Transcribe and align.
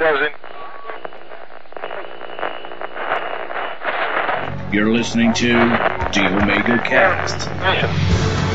doesn't. 0.00 0.32
You're 4.72 4.90
listening 4.90 5.34
to 5.34 5.76
the 6.14 6.28
Omega 6.30 6.78
Cast. 6.78 8.49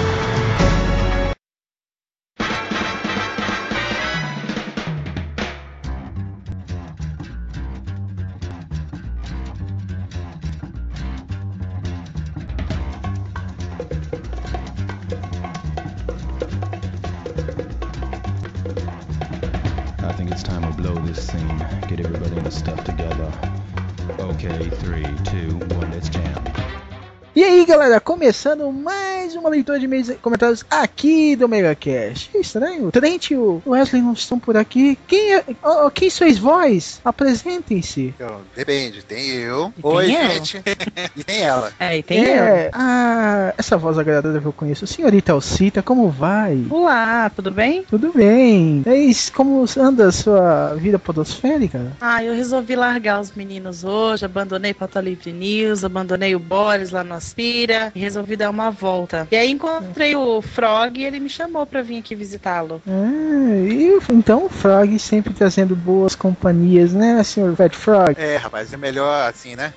Começando 28.26 28.72
mais 28.72 29.36
uma 29.36 29.50
leitura 29.50 29.80
de 29.80 29.86
e 29.86 30.16
comentários 30.16 30.66
aqui 30.68 31.36
do 31.36 31.48
MegaCast. 31.48 32.32
Que 32.32 32.40
estranho, 32.40 32.90
Trent 32.92 33.30
e 33.30 33.36
o 33.36 33.62
Wesley 33.68 34.02
não 34.02 34.14
estão 34.14 34.40
por 34.40 34.58
aqui. 34.58 34.98
Quem, 35.06 35.36
é, 35.36 35.44
oh, 35.64 35.92
quem 35.92 36.10
sois 36.10 36.40
vós? 36.40 37.00
Apresentem-se. 37.06 38.16
Depende, 38.56 39.04
tem 39.04 39.30
eu. 39.30 39.72
E 39.78 39.82
tem 39.84 39.92
Oi, 39.92 40.12
ela. 40.12 40.34
gente. 40.34 40.58
e 41.16 41.24
tem 41.24 41.42
ela. 41.44 41.72
É, 41.80 41.98
e 42.00 42.02
tem 42.02 42.24
eu. 42.24 42.44
É, 42.44 42.72
ah, 42.74 43.54
essa 43.60 43.78
voz 43.78 44.00
agradável 44.00 44.42
que 44.42 44.48
eu 44.48 44.54
conheço. 44.54 44.88
Senhorita 44.88 45.32
Alcita, 45.32 45.84
como 45.84 46.10
vai? 46.10 46.66
Olá, 46.72 47.30
tudo 47.30 47.52
bem? 47.52 47.84
Tudo 47.84 48.12
bem. 48.12 48.82
Eis 48.88 49.30
como 49.30 49.64
anda 49.78 50.08
a 50.08 50.12
sua 50.12 50.74
vida 50.74 50.98
podosférica? 50.98 51.92
Ah, 52.02 52.24
eu 52.24 52.34
resolvi 52.34 52.76
largar 52.76 53.22
os 53.22 53.32
meninos 53.34 53.84
hoje, 53.84 54.26
abandonei 54.26 54.74
Pauta 54.74 55.00
Livre 55.00 55.32
News, 55.32 55.84
abandonei 55.84 56.36
o 56.36 56.40
Boris 56.40 56.90
lá 56.90 57.04
no 57.04 57.14
Aspira 57.14 57.92
e 57.94 58.00
resolvi 58.16 58.38
dar 58.38 58.50
uma 58.50 58.72
volta. 58.72 59.28
E 59.30 59.36
aí 59.36 59.52
encontrei 59.52 60.16
o 60.16 60.42
Frog 60.42 60.98
e 60.98 61.04
ele 61.04 61.20
me 61.20 61.30
chamou 61.30 61.66
pra 61.66 61.82
vir 61.82 62.00
aqui 62.00 62.16
visitá-lo. 62.16 62.82
Ah, 62.88 63.68
e 63.68 64.00
então 64.12 64.46
o 64.46 64.50
Frog 64.50 64.98
sempre 65.00 65.34
trazendo 65.34 65.76
boas 65.76 66.16
companhias, 66.16 66.94
né, 66.94 67.22
senhor 67.24 67.56
Fat 67.56 67.76
Frog? 67.76 68.16
É, 68.18 68.38
rapaz, 68.38 68.72
é 68.72 68.78
melhor 68.78 69.30
assim, 69.30 69.56
né? 69.56 69.74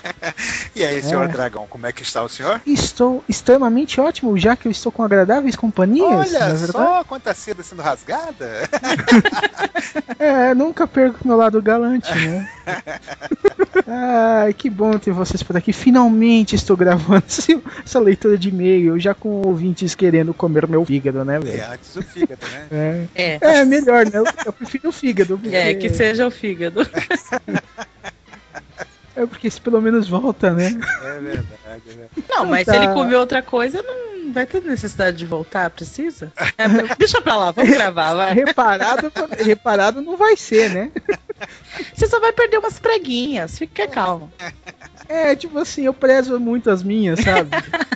e 0.74 0.82
aí, 0.82 1.02
senhor 1.02 1.24
É. 1.24 1.28
Dragão, 1.28 1.66
como 1.68 1.86
é 1.86 1.92
que 1.92 2.02
está 2.02 2.22
o 2.22 2.28
senhor? 2.28 2.60
Estou 2.66 3.22
extremamente 3.28 4.00
ótimo, 4.00 4.38
já 4.38 4.56
que 4.56 4.66
eu 4.66 4.72
estou 4.72 4.90
com 4.90 5.02
agradáveis 5.02 5.54
companhias. 5.54 6.08
Olha 6.08 6.38
é 6.38 6.54
verdade? 6.54 6.72
só 6.72 7.04
quanta 7.04 7.34
seda 7.34 7.62
sendo 7.62 7.82
rasgada. 7.82 8.48
É, 10.18 10.52
nunca 10.52 10.86
perco 10.86 11.26
meu 11.26 11.36
lado 11.36 11.62
galante, 11.62 12.12
né? 12.12 12.50
Ai, 13.86 14.52
que 14.52 14.68
bom 14.70 14.92
ter 14.98 15.12
vocês 15.12 15.42
por 15.42 15.56
aqui. 15.56 15.72
Finalmente 15.72 16.54
estou 16.54 16.76
gravando 16.76 17.24
esse- 17.28 17.60
essa 17.84 17.98
leitura 17.98 18.36
de 18.38 18.48
e-mail, 18.50 18.98
já 18.98 19.14
com 19.14 19.42
ouvintes 19.46 19.94
querendo 19.94 20.32
comer 20.34 20.68
meu 20.68 20.84
fígado, 20.84 21.24
né, 21.24 21.36
é, 21.36 21.40
velho? 21.40 21.72
antes 21.72 21.94
do 21.94 22.02
fígado, 22.02 22.40
né? 22.70 23.08
É. 23.14 23.34
É. 23.34 23.38
É, 23.40 23.64
melhor, 23.64 24.04
né? 24.06 24.12
Eu, 24.18 24.24
eu 24.46 24.52
prefiro 24.52 24.88
o 24.88 24.92
fígado. 24.92 25.38
Porque, 25.38 25.54
É, 25.56 25.74
que 25.74 25.88
seja 25.90 26.26
o 26.26 26.30
fígado. 26.30 26.80
é 29.18 29.26
porque 29.26 29.50
se 29.50 29.60
pelo 29.60 29.82
menos 29.82 30.08
volta, 30.08 30.52
né? 30.52 30.68
É 31.02 31.20
verdade, 31.20 31.46
é 31.66 31.78
verdade. 31.90 32.24
Não, 32.28 32.46
mas 32.46 32.64
tá. 32.64 32.72
se 32.72 32.78
ele 32.78 32.94
comer 32.94 33.16
outra 33.16 33.42
coisa, 33.42 33.82
não 33.82 34.32
vai 34.32 34.46
ter 34.46 34.62
necessidade 34.62 35.16
de 35.16 35.26
voltar, 35.26 35.70
precisa? 35.70 36.32
É, 36.56 36.94
deixa 36.96 37.20
pra 37.20 37.36
lá, 37.36 37.50
vamos 37.50 37.70
gravar, 37.70 38.14
vai. 38.14 38.32
Reparado, 38.32 39.12
reparado 39.44 40.00
não 40.00 40.16
vai 40.16 40.36
ser, 40.36 40.70
né? 40.70 40.92
Você 41.94 42.06
só 42.06 42.20
vai 42.20 42.32
perder 42.32 42.58
umas 42.58 42.78
preguinhas, 42.78 43.58
fica 43.58 43.88
calmo. 43.88 44.32
É, 45.08 45.34
tipo 45.34 45.58
assim, 45.58 45.82
eu 45.82 45.94
prezo 45.94 46.38
muito 46.38 46.70
as 46.70 46.82
minhas, 46.82 47.20
sabe? 47.20 47.50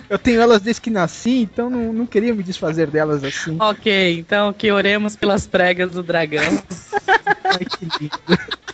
Eu 0.09 0.19
tenho 0.19 0.41
elas 0.41 0.63
desde 0.63 0.81
que 0.81 0.91
nasci, 0.91 1.43
então 1.43 1.69
não, 1.69 1.93
não 1.93 2.07
queria 2.07 2.35
me 2.35 2.43
desfazer 2.43 2.89
delas 2.89 3.23
assim. 3.23 3.57
Ok, 3.61 4.19
então 4.19 4.53
que 4.53 4.73
oremos 4.73 5.15
pelas 5.15 5.47
pregas 5.47 5.93
do 5.93 6.03
dragão. 6.03 6.43
Ai, 7.53 7.65
que 7.65 7.85
lindo. 8.01 8.19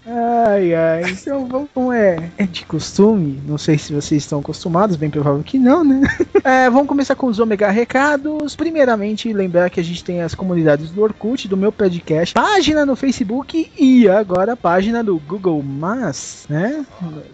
Ai, 0.06 0.74
ai. 0.74 1.10
Então 1.10 1.46
vamos, 1.46 1.68
como 1.74 1.92
é, 1.92 2.30
é 2.38 2.44
de 2.44 2.64
costume, 2.64 3.42
não 3.46 3.58
sei 3.58 3.76
se 3.76 3.92
vocês 3.92 4.22
estão 4.22 4.40
acostumados, 4.40 4.96
bem 4.96 5.10
provável 5.10 5.42
que 5.42 5.58
não, 5.58 5.84
né? 5.84 6.00
É, 6.44 6.70
vamos 6.70 6.86
começar 6.86 7.14
com 7.14 7.26
os 7.26 7.38
Omega 7.38 7.68
Recados. 7.68 8.54
Primeiramente, 8.56 9.32
lembrar 9.32 9.68
que 9.68 9.80
a 9.80 9.82
gente 9.82 10.02
tem 10.02 10.22
as 10.22 10.34
comunidades 10.34 10.90
do 10.90 11.02
Orkut, 11.02 11.46
do 11.48 11.56
meu 11.56 11.70
podcast, 11.70 12.32
página 12.32 12.86
no 12.86 12.96
Facebook 12.96 13.70
e 13.76 14.08
agora 14.08 14.52
a 14.52 14.56
página 14.56 15.02
do 15.02 15.18
Google 15.18 15.62
Mas, 15.62 16.46
né? 16.48 16.86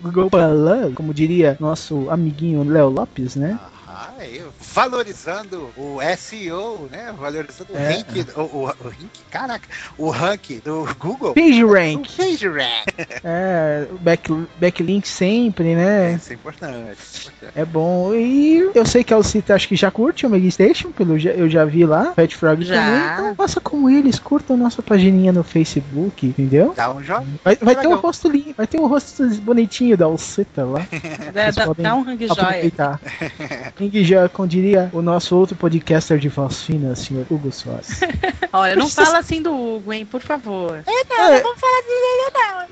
Google 0.02 0.30
Plus, 0.30 0.94
como 0.94 1.14
diria 1.14 1.56
nosso 1.60 2.08
amiguinho 2.10 2.64
Léo 2.64 2.88
Lopes, 2.88 3.36
né? 3.36 3.58
Ah, 4.06 4.50
valorizando 4.74 5.70
o 5.76 5.98
SEO, 6.16 6.88
né? 6.90 7.12
Valorizando 7.18 7.72
o 7.72 7.76
É. 7.76 7.88
rank, 7.94 8.08
o, 8.36 8.40
o, 8.40 8.62
o 8.64 8.66
rank, 8.66 9.10
caraca, 9.30 9.66
o 9.96 10.10
rank 10.10 10.60
do 10.64 10.86
Google. 10.98 11.32
PageRank, 11.34 12.08
PageRank. 12.16 12.84
é, 13.24 13.86
back, 14.00 14.30
backlink 14.60 15.08
sempre, 15.08 15.74
né? 15.74 16.14
Isso 16.14 16.32
é 16.32 16.34
importante. 16.34 16.98
isso 17.02 17.28
é 17.28 17.30
importante. 17.32 17.52
É 17.58 17.64
bom. 17.64 18.14
E 18.14 18.70
eu 18.74 18.84
sei 18.86 19.02
que 19.02 19.12
a 19.14 19.16
Alcita 19.16 19.54
acho 19.54 19.68
que 19.68 19.76
já 19.76 19.90
curte 19.90 20.26
o 20.26 20.30
Mega 20.30 20.50
Station, 20.50 20.90
pelo 20.92 21.18
já- 21.18 21.30
eu 21.30 21.48
já 21.48 21.64
vi 21.64 21.86
lá. 21.86 22.12
Fat 22.14 22.32
Frog 22.34 22.62
Já. 22.64 22.74
também. 22.74 23.12
Então 23.14 23.34
faça 23.36 23.60
como 23.60 23.88
eles, 23.88 24.18
curtam 24.18 24.56
nossa 24.56 24.82
pagininha 24.82 25.32
no 25.32 25.42
Facebook, 25.42 26.26
entendeu? 26.26 26.74
Dá 26.76 26.92
um 26.92 27.02
joinha. 27.02 27.26
Vai, 27.42 27.56
vai 27.56 27.74
ter 27.74 27.82
Legal. 27.88 28.00
rosto 28.00 28.28
lindo, 28.28 28.54
vai 28.56 28.66
ter 28.66 28.78
o 28.80 28.86
rosto 28.86 29.26
bonitinho 29.40 29.96
da 29.96 30.04
Alcita 30.04 30.64
lá. 30.64 30.86
Dá, 31.32 31.50
dá- 31.50 31.72
dá 31.76 31.94
um 31.94 32.02
rangue 32.02 32.26
joia. 32.26 32.42
Aproveitar. 32.42 33.00
Ring 33.94 34.04
já, 34.04 34.28
como 34.28 34.48
diria 34.48 34.90
o 34.92 35.00
nosso 35.00 35.36
outro 35.36 35.54
podcaster 35.56 36.18
de 36.18 36.28
voz 36.28 36.62
fina, 36.62 36.94
senhor 36.96 37.24
Hugo 37.30 37.50
Soares. 37.52 38.00
Olha, 38.52 38.74
não 38.76 38.88
fala 38.88 39.18
assim 39.18 39.40
do 39.42 39.52
Hugo, 39.54 39.92
hein, 39.92 40.04
por 40.06 40.20
favor. 40.20 40.82
É, 40.86 41.04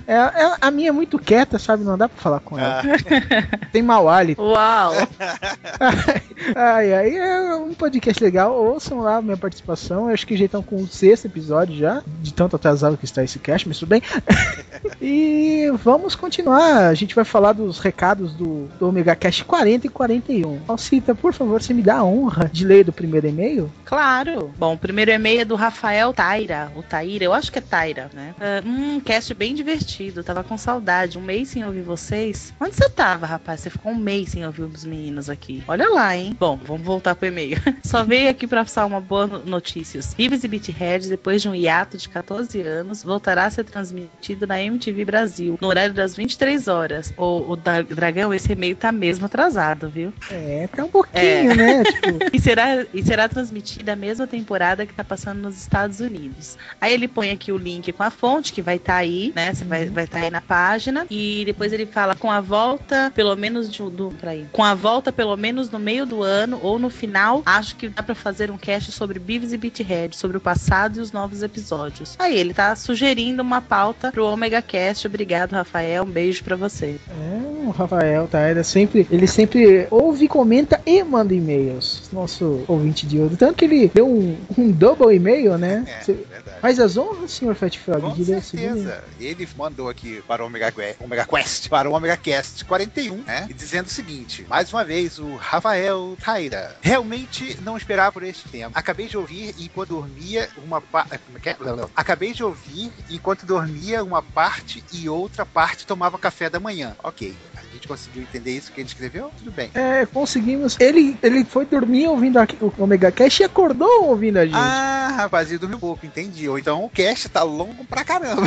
É, 0.06 0.14
é- 0.14 0.56
a 0.60 0.70
minha 0.70 0.88
é 0.88 0.92
muito 0.92 1.18
quieta, 1.18 1.58
sabe? 1.58 1.84
Não 1.84 1.98
dá 1.98 2.08
pra 2.08 2.22
falar 2.22 2.40
com 2.40 2.58
ela. 2.58 2.82
Ah, 2.82 3.66
Tem 3.72 3.82
mau 3.82 4.08
hálito. 4.12 4.42
Uau! 4.42 4.92
Ai, 6.56 6.92
ai, 6.92 7.16
é 7.16 7.54
um 7.54 7.72
podcast 7.72 8.22
legal. 8.22 8.52
Ouçam 8.52 9.00
lá 9.00 9.16
a 9.16 9.22
minha 9.22 9.36
participação. 9.36 10.08
Eu 10.08 10.14
acho 10.14 10.26
que 10.26 10.36
já 10.36 10.44
estão 10.46 10.62
com 10.62 10.76
o 10.76 10.88
sexto 10.88 11.26
episódio 11.26 11.76
já, 11.76 12.02
de 12.20 12.34
tanto 12.34 12.56
atrasado 12.56 12.96
que 12.96 13.04
está 13.04 13.22
esse 13.22 13.38
cast, 13.38 13.68
mas 13.68 13.78
tudo 13.78 13.90
bem. 13.90 14.02
e 15.00 15.70
vamos 15.82 16.14
continuar. 16.14 16.88
A 16.88 16.94
gente 16.94 17.14
vai 17.14 17.24
falar 17.24 17.52
dos 17.52 17.78
recados 17.78 18.32
do, 18.34 18.68
do 18.78 18.88
Omega 18.88 19.14
Cast 19.14 19.44
40 19.44 19.86
e 19.86 19.90
41. 19.90 20.60
Alcita, 20.66 21.14
por 21.14 21.32
favor, 21.32 21.62
você 21.62 21.72
me 21.72 21.82
dá 21.82 21.98
a 21.98 22.04
honra 22.04 22.50
de 22.52 22.64
ler 22.64 22.84
do 22.84 22.92
primeiro 22.92 23.28
e-mail? 23.28 23.72
Claro. 23.84 24.52
Bom, 24.58 24.74
o 24.74 24.78
primeiro 24.78 25.10
e-mail 25.10 25.42
é 25.42 25.44
do 25.44 25.54
Rafael 25.54 26.12
Taira. 26.12 26.72
O 26.74 26.82
Taira, 26.82 27.24
eu 27.24 27.32
acho 27.32 27.52
que 27.52 27.58
é 27.58 27.62
Taira, 27.62 28.10
né? 28.12 28.34
Uh, 28.38 28.68
um 28.68 29.00
cast 29.00 29.32
bem 29.34 29.54
divertido. 29.54 30.24
Tava 30.24 30.42
com 30.42 30.58
saudade. 30.58 31.18
Um 31.18 31.22
mês 31.22 31.48
sem 31.48 31.64
ouvir 31.64 31.82
vocês. 31.82 32.52
Onde 32.60 32.74
você 32.74 32.88
tava, 32.88 33.26
rapaz? 33.26 33.60
Você 33.60 33.70
ficou 33.70 33.91
um 33.92 33.96
mês 33.96 34.30
sem 34.30 34.44
ouvir 34.44 34.62
os 34.62 34.84
meninos 34.84 35.28
aqui. 35.30 35.62
Olha 35.68 35.88
lá, 35.88 36.16
hein? 36.16 36.36
Bom, 36.38 36.58
vamos 36.64 36.82
voltar 36.82 37.14
pro 37.14 37.28
e-mail. 37.28 37.58
Só 37.84 38.04
veio 38.04 38.30
aqui 38.30 38.46
pra 38.46 38.64
passar 38.64 38.86
uma 38.86 39.00
boa 39.00 39.26
notícia. 39.26 40.00
Vives 40.16 40.44
e 40.44 40.48
Beathead, 40.48 41.08
depois 41.08 41.42
de 41.42 41.48
um 41.48 41.54
hiato 41.54 41.96
de 41.96 42.08
14 42.08 42.60
anos, 42.62 43.02
voltará 43.02 43.46
a 43.46 43.50
ser 43.50 43.64
transmitido 43.64 44.46
na 44.46 44.60
MTV 44.62 45.04
Brasil, 45.04 45.58
no 45.60 45.68
horário 45.68 45.94
das 45.94 46.16
23 46.16 46.68
horas. 46.68 47.12
O, 47.16 47.52
o 47.52 47.56
Dragão, 47.56 48.32
esse 48.32 48.52
e-mail 48.52 48.76
tá 48.76 48.90
mesmo 48.90 49.26
atrasado, 49.26 49.88
viu? 49.88 50.12
É, 50.30 50.68
tá 50.74 50.84
um 50.84 50.88
pouquinho, 50.88 51.52
é. 51.52 51.54
né? 51.54 51.82
Tipo... 51.92 52.18
e, 52.32 52.40
será, 52.40 52.86
e 52.92 53.02
será 53.02 53.28
transmitida 53.28 53.92
a 53.92 53.96
mesma 53.96 54.26
temporada 54.26 54.86
que 54.86 54.94
tá 54.94 55.04
passando 55.04 55.42
nos 55.42 55.56
Estados 55.56 56.00
Unidos. 56.00 56.56
Aí 56.80 56.92
ele 56.92 57.08
põe 57.08 57.30
aqui 57.30 57.52
o 57.52 57.58
link 57.58 57.92
com 57.92 58.02
a 58.02 58.10
fonte, 58.10 58.52
que 58.52 58.62
vai 58.62 58.76
estar 58.76 58.94
tá 58.94 58.98
aí, 58.98 59.32
né? 59.34 59.52
Você 59.52 59.64
vai 59.64 59.82
estar 59.82 59.94
vai 59.94 60.06
tá 60.06 60.18
aí 60.18 60.30
na 60.30 60.40
página. 60.40 61.06
E 61.10 61.42
depois 61.44 61.72
ele 61.72 61.86
fala 61.86 62.14
com 62.14 62.30
a 62.30 62.40
volta, 62.40 63.12
pelo 63.14 63.34
menos 63.36 63.70
de, 63.70 63.81
do. 63.90 64.12
Com 64.52 64.62
a 64.62 64.74
volta, 64.74 65.12
pelo 65.12 65.36
menos 65.36 65.70
no 65.70 65.78
meio 65.78 66.06
do 66.06 66.22
ano 66.22 66.60
ou 66.62 66.78
no 66.78 66.90
final, 66.90 67.42
acho 67.44 67.76
que 67.76 67.88
dá 67.88 68.02
para 68.02 68.14
fazer 68.14 68.50
um 68.50 68.58
cast 68.58 68.92
sobre 68.92 69.18
Beavis 69.18 69.52
e 69.52 69.56
Beathead, 69.56 70.16
sobre 70.16 70.36
o 70.36 70.40
passado 70.40 70.98
e 70.98 71.00
os 71.00 71.12
novos 71.12 71.42
episódios. 71.42 72.14
Aí 72.18 72.38
ele 72.38 72.54
tá 72.54 72.74
sugerindo 72.76 73.42
uma 73.42 73.60
pauta 73.60 74.12
pro 74.12 74.26
Omega 74.26 74.62
Cast. 74.62 75.06
Obrigado, 75.06 75.52
Rafael. 75.52 76.04
Um 76.04 76.10
beijo 76.10 76.44
para 76.44 76.56
você. 76.56 76.96
É, 77.08 77.66
o 77.66 77.70
Rafael, 77.70 78.28
tá? 78.28 78.50
Ele 78.50 78.62
sempre, 78.62 79.06
ele 79.10 79.26
sempre 79.26 79.86
ouve, 79.90 80.28
comenta 80.28 80.80
e 80.84 81.02
manda 81.02 81.34
e-mails. 81.34 82.10
Nosso 82.12 82.64
ouvinte 82.68 83.06
de 83.06 83.18
ouro. 83.18 83.36
Tanto 83.36 83.54
que 83.54 83.64
ele 83.64 83.90
deu 83.92 84.08
um, 84.08 84.36
um 84.56 84.70
double 84.70 85.14
e-mail, 85.14 85.58
né? 85.58 85.84
É, 85.86 86.02
Você 86.02 86.18
Faz 86.62 86.78
as 86.78 86.96
honras, 86.96 87.32
senhor 87.32 87.56
Fat 87.56 87.76
Frog? 87.76 88.00
Com 88.00 88.24
certeza. 88.24 89.02
Ele 89.18 89.48
mandou 89.58 89.88
aqui 89.88 90.22
para 90.28 90.44
o 90.44 90.46
Omega, 90.46 90.72
Omega 91.00 91.26
Quest, 91.26 91.68
para 91.68 91.90
o 91.90 91.92
Omega 91.92 92.16
Cast 92.16 92.64
41, 92.64 93.16
né? 93.16 93.48
E 93.50 93.52
dizendo 93.52 93.86
o 93.86 93.90
seguinte: 93.90 94.46
mais 94.48 94.72
uma 94.72 94.84
vez, 94.84 95.18
o 95.18 95.34
Rafael 95.34 96.16
Taira. 96.22 96.76
Realmente 96.80 97.58
não 97.62 97.76
esperava 97.76 98.12
por 98.12 98.22
este 98.22 98.48
tema. 98.48 98.70
Acabei 98.76 99.08
de 99.08 99.16
ouvir 99.16 99.56
enquanto 99.58 99.88
dormia 99.88 100.48
uma 100.64 100.80
parte. 100.80 101.18
É 101.44 101.50
é? 101.50 101.56
Acabei 101.96 102.32
de 102.32 102.44
ouvir 102.44 102.92
enquanto 103.10 103.44
dormia 103.44 104.04
uma 104.04 104.22
parte 104.22 104.84
e 104.92 105.08
outra 105.08 105.44
parte 105.44 105.84
tomava 105.84 106.16
café 106.16 106.48
da 106.48 106.60
manhã. 106.60 106.94
Ok. 107.02 107.34
A 107.56 107.74
gente 107.74 107.88
conseguiu 107.88 108.22
entender 108.22 108.56
isso 108.56 108.70
que 108.70 108.80
ele 108.80 108.88
escreveu? 108.88 109.32
Tudo 109.38 109.50
bem. 109.50 109.70
É, 109.74 110.06
conseguimos. 110.06 110.78
Ele, 110.78 111.18
ele 111.22 111.44
foi 111.44 111.66
dormir 111.66 112.06
ouvindo 112.06 112.38
aqui, 112.38 112.56
o 112.60 112.72
Omega 112.78 113.10
Cast 113.10 113.42
e 113.42 113.44
acordou 113.44 114.04
ouvindo 114.04 114.36
a 114.36 114.44
gente. 114.44 114.54
Ah, 114.54 115.14
rapaz, 115.16 115.48
ele 115.48 115.58
dormiu 115.58 115.78
pouco, 115.78 116.06
entendi. 116.06 116.51
Ou 116.52 116.58
então 116.58 116.84
o 116.84 116.90
cast 116.90 117.30
tá 117.30 117.42
longo 117.42 117.82
pra 117.86 118.04
caramba. 118.04 118.46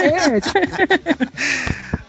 É. 0.00 0.40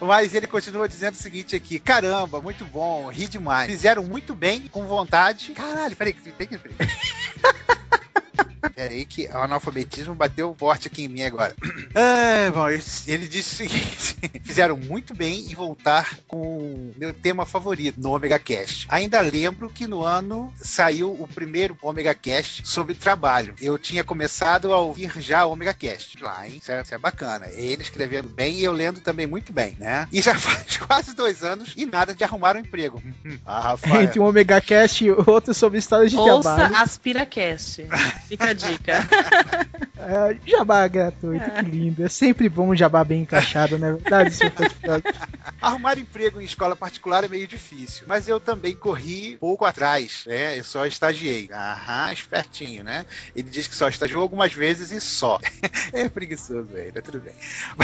Mas 0.00 0.34
ele 0.34 0.46
continua 0.46 0.88
dizendo 0.88 1.12
o 1.14 1.18
seguinte 1.18 1.54
aqui: 1.54 1.78
caramba, 1.78 2.40
muito 2.40 2.64
bom, 2.64 3.08
ri 3.08 3.28
demais. 3.28 3.70
Fizeram 3.70 4.02
muito 4.04 4.34
bem, 4.34 4.68
com 4.68 4.86
vontade. 4.86 5.52
Caralho, 5.52 5.94
peraí, 5.94 6.14
tem 6.14 6.46
que. 6.46 6.58
Peraí 8.74 9.04
que 9.04 9.26
o 9.26 9.38
analfabetismo 9.38 10.14
bateu 10.14 10.54
forte 10.58 10.88
aqui 10.88 11.04
em 11.04 11.08
mim 11.08 11.22
agora. 11.22 11.54
Ah, 11.94 12.50
bom, 12.52 12.68
ele 12.68 13.28
disse 13.28 13.54
o 13.54 13.68
seguinte: 13.68 14.16
fizeram 14.44 14.76
muito 14.76 15.14
bem 15.14 15.50
em 15.50 15.54
voltar 15.54 16.18
com 16.26 16.92
meu 16.96 17.12
tema 17.12 17.46
favorito 17.46 18.00
no 18.00 18.14
Omega 18.14 18.38
Cast. 18.38 18.86
Ainda 18.88 19.20
lembro 19.20 19.70
que 19.70 19.86
no 19.86 20.02
ano 20.02 20.52
saiu 20.56 21.10
o 21.10 21.28
primeiro 21.28 21.76
Omega 21.82 22.14
Cast 22.14 22.66
sobre 22.66 22.94
trabalho. 22.94 23.54
Eu 23.60 23.78
tinha 23.78 24.04
começado 24.04 24.72
a 24.72 24.78
ouvir 24.78 25.12
já 25.20 25.46
o 25.46 25.52
Omega 25.52 25.74
Cast 25.74 26.22
lá, 26.22 26.46
hein? 26.46 26.58
Isso 26.60 26.72
é, 26.72 26.80
isso 26.82 26.94
é 26.94 26.98
bacana. 26.98 27.46
Ele 27.50 27.82
escrevendo 27.82 28.28
bem 28.28 28.56
e 28.56 28.64
eu 28.64 28.72
lendo 28.72 29.00
também 29.00 29.26
muito 29.26 29.52
bem, 29.52 29.76
né? 29.78 30.06
E 30.12 30.20
já 30.20 30.34
faz 30.38 30.76
quase 30.76 31.14
dois 31.14 31.42
anos 31.42 31.72
e 31.76 31.86
nada 31.86 32.14
de 32.14 32.24
arrumar 32.24 32.56
um 32.56 32.60
emprego. 32.60 33.02
ah, 33.46 33.60
Rafael. 33.60 34.02
Entre 34.02 34.20
um 34.20 34.24
Omega 34.24 34.60
Cast 34.60 35.04
e 35.04 35.10
outro 35.10 35.54
sobre 35.54 35.78
história 35.78 36.08
de 36.08 36.16
Ouça 36.16 36.42
trabalho. 36.42 36.72
Ouça 36.72 36.82
AspiraCast. 36.82 37.86
Fica 38.28 38.47
dica. 38.54 39.06
É, 39.98 40.36
jabá 40.46 40.86
gratuito, 40.86 41.44
é. 41.44 41.62
que 41.62 41.70
lindo. 41.70 42.04
É 42.04 42.08
sempre 42.08 42.48
bom 42.48 42.70
um 42.70 42.76
jabá 42.76 43.02
bem 43.02 43.22
encaixado, 43.22 43.78
né? 43.78 43.92
Verdade, 43.92 44.36
Arrumar 45.60 45.98
emprego 45.98 46.40
em 46.40 46.44
escola 46.44 46.76
particular 46.76 47.24
é 47.24 47.28
meio 47.28 47.46
difícil, 47.46 48.04
mas 48.06 48.28
eu 48.28 48.38
também 48.38 48.76
corri 48.76 49.36
pouco 49.38 49.64
atrás, 49.64 50.24
né? 50.26 50.58
Eu 50.58 50.64
só 50.64 50.86
estagiei. 50.86 51.48
Aham, 51.52 52.12
espertinho, 52.12 52.84
né? 52.84 53.04
Ele 53.34 53.50
diz 53.50 53.66
que 53.66 53.74
só 53.74 53.88
estagiou 53.88 54.22
algumas 54.22 54.52
vezes 54.52 54.92
e 54.92 55.00
só. 55.00 55.38
é 55.92 56.08
preguiçoso, 56.08 56.64
velho, 56.64 56.92
é 56.94 57.00
tudo 57.00 57.20
bem. 57.20 57.34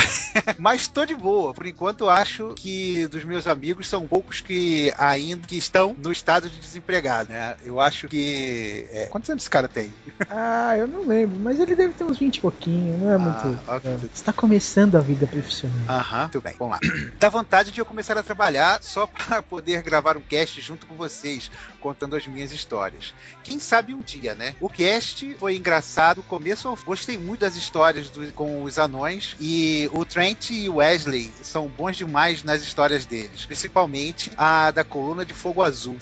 mas 0.59 0.87
tô 0.87 1.05
de 1.05 1.15
boa. 1.15 1.53
Por 1.53 1.67
enquanto, 1.67 2.09
acho 2.09 2.55
que 2.55 3.07
dos 3.09 3.25
meus 3.25 3.47
amigos 3.47 3.89
são 3.89 4.07
poucos 4.07 4.41
que 4.41 4.93
ainda 4.97 5.47
que 5.47 5.57
estão 5.57 5.97
no 5.99 6.13
estado 6.13 6.49
de 6.49 6.59
desempregado, 6.59 7.33
né? 7.33 7.57
Eu 7.65 7.81
acho 7.81 8.09
que. 8.09 8.87
É... 8.91 9.07
Quantos 9.07 9.31
anos 9.31 9.43
esse 9.43 9.51
cara 9.51 9.69
tem? 9.69 9.93
Ah, 10.29 10.77
eu 10.77 10.87
não 10.87 11.07
lembro, 11.07 11.39
mas 11.41 11.59
ele 11.59 11.75
deve 11.75 11.95
ter 11.95 12.04
uns 12.05 12.19
20 12.19 12.37
e 12.37 12.41
pouquinho, 12.41 12.99
não 12.99 13.11
é 13.11 13.15
ah, 13.15 13.19
muito. 13.19 13.71
Okay. 13.77 13.91
É, 13.91 13.99
está 14.13 14.33
começando 14.33 14.97
a 14.97 15.01
vida 15.01 15.27
profissional. 15.27 15.79
Aham, 15.89 16.29
tudo 16.29 16.43
bem. 16.43 16.55
Vamos 16.59 16.79
lá. 16.81 16.81
Dá 17.19 17.29
vontade 17.29 17.71
de 17.71 17.81
eu 17.81 17.85
começar 17.85 18.17
a 18.19 18.23
trabalhar 18.23 18.83
só 18.83 19.07
para 19.09 19.43
poder 19.43 19.83
gravar 19.83 20.17
um 20.17 20.21
cast 20.21 20.61
junto 20.61 20.87
com 20.87 20.95
vocês, 20.95 21.51
contando 21.81 22.17
as 22.17 22.27
minhas 22.27 22.53
histórias. 22.53 23.15
Quem 23.43 23.59
sabe 23.59 23.95
um 23.95 24.01
dia, 24.01 24.35
né? 24.35 24.55
O 24.61 24.69
cast 24.69 25.37
foi 25.39 25.57
engraçado, 25.57 26.23
começo 26.23 26.69
ao... 26.69 26.77
Gostei 26.85 27.17
muito 27.19 27.41
das 27.41 27.57
histórias 27.57 28.11
do... 28.11 28.33
com 28.33 28.63
os 28.63 28.79
anões 28.79 29.37
e 29.41 29.89
o 29.93 30.05
Trent 30.05 30.51
e 30.51 30.69
o 30.69 30.77
Wesley 30.77 31.33
são 31.43 31.69
bons 31.69 31.97
demais 31.97 32.43
nas 32.43 32.63
histórias 32.63 33.07
deles, 33.07 33.45
principalmente 33.47 34.31
a 34.37 34.71
da 34.71 34.85
coluna 34.85 35.25
de 35.25 35.35
fogo 35.35 35.63
azul. 35.63 35.97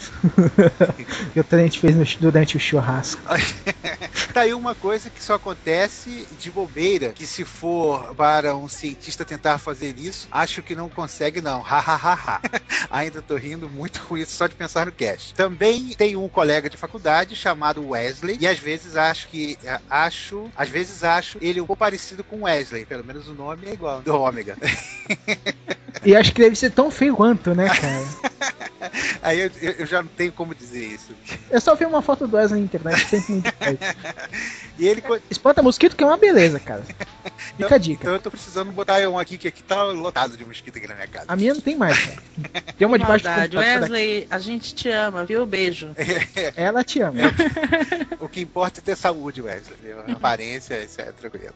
que 1.33 1.39
o 1.41 1.45
Trent 1.45 1.79
fez 1.79 1.97
no... 1.97 2.05
durante 2.21 2.57
o 2.57 2.61
churrasco. 2.61 3.23
tá 4.33 4.43
aí 4.43 4.55
uma 4.55 4.75
coisa 4.75 5.11
que 5.11 5.23
só 5.23 5.35
acontece 5.35 5.92
de 6.39 6.51
bobeira, 6.51 7.13
que 7.13 7.27
se 7.27 7.45
for 7.45 8.15
para 8.15 8.57
um 8.57 8.69
cientista 8.69 9.25
tentar 9.25 9.59
fazer 9.59 9.99
isso, 9.99 10.29
acho 10.31 10.63
que 10.63 10.75
não 10.75 10.89
consegue 10.89 11.41
não. 11.41 11.61
Hahaha. 11.61 12.41
Ainda 12.91 13.23
tô 13.23 13.37
rindo 13.37 13.69
muito 13.69 14.01
com 14.03 14.17
isso 14.17 14.33
só 14.33 14.47
de 14.47 14.55
pensar 14.55 14.87
no 14.87 14.93
cast. 14.93 15.35
Também 15.35 15.91
tem 15.91 16.17
um 16.17 16.29
colega 16.29 16.69
de 16.69 16.77
faculdade 16.77 17.37
chamado 17.37 17.89
Wesley, 17.89 18.39
e 18.41 18.47
às 18.47 18.59
vezes 18.59 18.97
acho 18.97 19.29
que 19.29 19.59
acho, 19.89 20.51
às 20.57 20.69
vezes 20.69 21.03
acho 21.05 21.39
ele 21.41 21.61
um 21.61 21.67
pouco 21.67 21.81
parecido 21.81 22.23
com 22.23 22.43
Wesley, 22.43 22.85
pelo 22.87 23.05
menos 23.05 23.29
o 23.29 23.35
nome 23.35 23.67
é 23.67 23.73
igual 23.73 24.03
do 24.03 24.15
Ômega. 24.15 24.57
E 26.05 26.17
acho 26.17 26.33
que 26.33 26.41
deve 26.41 26.57
ser 26.57 26.71
tão 26.71 26.91
feio 26.91 27.15
quanto, 27.15 27.55
né, 27.55 27.69
cara? 27.69 28.33
Aí 29.23 29.41
eu, 29.41 29.51
eu, 29.61 29.87
já 29.87 30.03
não 30.03 30.09
tenho 30.09 30.33
como 30.33 30.55
dizer 30.55 30.85
isso. 30.85 31.15
Eu 31.51 31.61
só 31.61 31.75
vi 31.75 31.85
uma 31.85 32.03
foto 32.03 32.27
do 32.27 32.37
Wesley 32.37 32.61
na 32.61 32.65
internet, 32.67 33.09
sempre 33.09 33.33
muito 33.35 33.53
E 34.79 34.89
ele. 34.89 35.03
Espanta 35.31 35.63
mosquito 35.63 35.95
que 35.95 36.03
é 36.03 36.07
uma 36.07 36.17
beleza, 36.17 36.59
cara. 36.59 36.83
Fica 37.53 37.67
então, 37.67 37.77
a 37.77 37.79
dica. 37.79 38.03
Então 38.03 38.13
eu 38.15 38.21
tô 38.21 38.31
precisando 38.31 38.73
botar 38.73 39.07
um 39.09 39.19
aqui, 39.19 39.37
que 39.37 39.49
aqui 39.49 39.63
tá 39.63 39.83
lotado 39.85 40.37
de 40.37 40.45
mosquito 40.45 40.79
aqui 40.79 40.89
na 40.89 40.95
minha 40.95 41.07
casa. 41.07 41.27
A 41.29 41.37
minha 41.37 41.55
não 41.55 41.61
tem 41.61 41.77
mais, 41.77 41.99
cara. 41.99 42.23
Tem 42.77 42.87
uma 42.87 42.99
debaixo 42.99 43.25
do 43.51 43.59
Wesley, 43.59 44.27
a 44.31 44.39
gente 44.39 44.75
te 44.75 44.89
ama, 44.89 45.25
viu? 45.25 45.45
Beijo. 45.45 45.95
Ela 46.57 46.83
te 46.83 47.01
ama. 47.01 47.21
É, 47.21 48.25
o 48.25 48.29
que 48.29 48.41
importa 48.41 48.81
é 48.81 48.83
ter 48.83 48.97
saúde, 48.97 49.43
Wesley. 49.43 49.77
Aparência, 50.09 50.83
isso 50.83 51.01
é 51.01 51.13
tranquilo. 51.13 51.55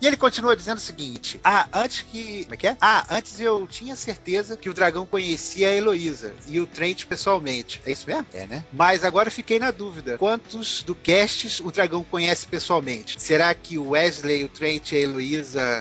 E 0.00 0.06
ele 0.06 0.16
continua 0.16 0.56
dizendo 0.56 0.78
o 0.78 0.80
seguinte: 0.80 1.40
Ah, 1.42 1.66
antes 1.72 2.02
que. 2.02 2.44
Como 2.44 2.54
é 2.54 2.56
que 2.56 2.66
é? 2.68 2.76
Ah, 2.80 3.04
antes 3.10 3.40
eu 3.40 3.66
tinha 3.66 3.96
certeza 3.96 4.56
que 4.56 4.70
o 4.70 4.74
dragão 4.74 5.04
conhecia 5.04 5.68
a 5.68 5.74
Heloísa 5.74 6.32
e 6.46 6.60
o 6.60 6.66
Trent 6.66 7.04
pessoalmente. 7.06 7.82
É 7.84 7.92
isso 7.92 8.06
mesmo? 8.06 8.26
É, 8.32 8.46
né? 8.46 8.64
Mas 8.72 9.04
agora 9.04 9.30
fiquei 9.30 9.58
na 9.58 9.70
dúvida. 9.70 10.16
Quantos 10.16 10.82
do 10.82 10.94
castes 10.94 11.60
o 11.60 11.70
dragão 11.70 12.04
conhece 12.04 12.46
pessoalmente? 12.46 13.20
Será 13.20 13.52
que 13.54 13.76
o 13.76 13.90
Wesley, 13.90 14.44
o 14.44 14.48
Trent 14.48 14.92
e 14.92 14.96
a 14.96 15.00
Heloísa 15.00 15.17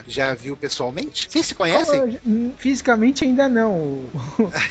já 0.08 0.34
viu 0.34 0.56
pessoalmente? 0.56 1.28
Vocês 1.30 1.46
se 1.46 1.56
conhecem? 1.56 2.20
Hum, 2.26 2.52
fisicamente 2.58 3.24
ainda 3.24 3.48
não. 3.48 3.76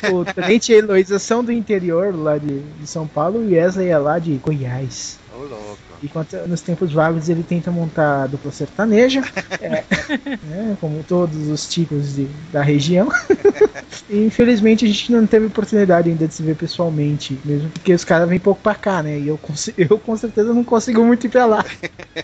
O, 0.09 0.15
o 0.15 0.25
Trent 0.25 0.69
e 0.69 0.73
a 0.73 0.77
Heloísa 0.77 1.19
são 1.19 1.43
do 1.43 1.51
interior 1.51 2.15
lá 2.15 2.37
de, 2.37 2.59
de 2.59 2.87
São 2.87 3.07
Paulo 3.07 3.43
e 3.49 3.55
Wesley 3.55 3.89
é 3.89 3.97
lá 3.97 4.19
de 4.19 4.35
Goiás. 4.35 5.19
Ô, 5.33 5.39
louco. 5.39 5.86
Enquanto 6.01 6.35
nos 6.47 6.61
tempos 6.61 6.93
vagos 6.93 7.29
ele 7.29 7.43
tenta 7.43 7.71
montar 7.71 8.23
a 8.23 8.27
dupla 8.27 8.51
sertaneja, 8.51 9.21
é, 9.59 9.83
né, 10.43 10.77
como 10.79 11.03
todos 11.03 11.47
os 11.47 11.67
tipos 11.67 12.15
de, 12.15 12.25
da 12.51 12.61
região. 12.61 13.09
Infelizmente 14.09 14.85
a 14.85 14.87
gente 14.87 15.11
não 15.11 15.25
teve 15.25 15.47
oportunidade 15.47 16.09
ainda 16.09 16.27
de 16.27 16.33
se 16.33 16.43
ver 16.43 16.55
pessoalmente, 16.55 17.39
mesmo 17.43 17.69
porque 17.69 17.93
os 17.93 18.03
caras 18.03 18.29
vêm 18.29 18.39
pouco 18.39 18.61
pra 18.61 18.75
cá, 18.75 19.01
né? 19.01 19.19
E 19.19 19.27
eu, 19.27 19.39
eu 19.77 19.99
com 19.99 20.15
certeza 20.15 20.53
não 20.53 20.63
consigo 20.63 21.03
muito 21.03 21.25
ir 21.25 21.29
pra 21.29 21.45
lá. 21.45 21.65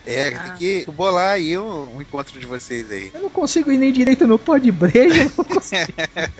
É, 0.05 0.31
tem 0.31 0.53
que 0.57 0.91
bolar 0.91 1.33
aí 1.33 1.57
um, 1.57 1.95
um 1.95 2.01
encontro 2.01 2.39
de 2.39 2.45
vocês 2.45 2.89
aí. 2.91 3.11
Eu 3.13 3.21
não 3.21 3.29
consigo 3.29 3.71
ir 3.71 3.77
nem 3.77 3.91
direito 3.91 4.27
no 4.27 4.37
pó 4.39 4.57
de 4.57 4.71
breja. 4.71 5.31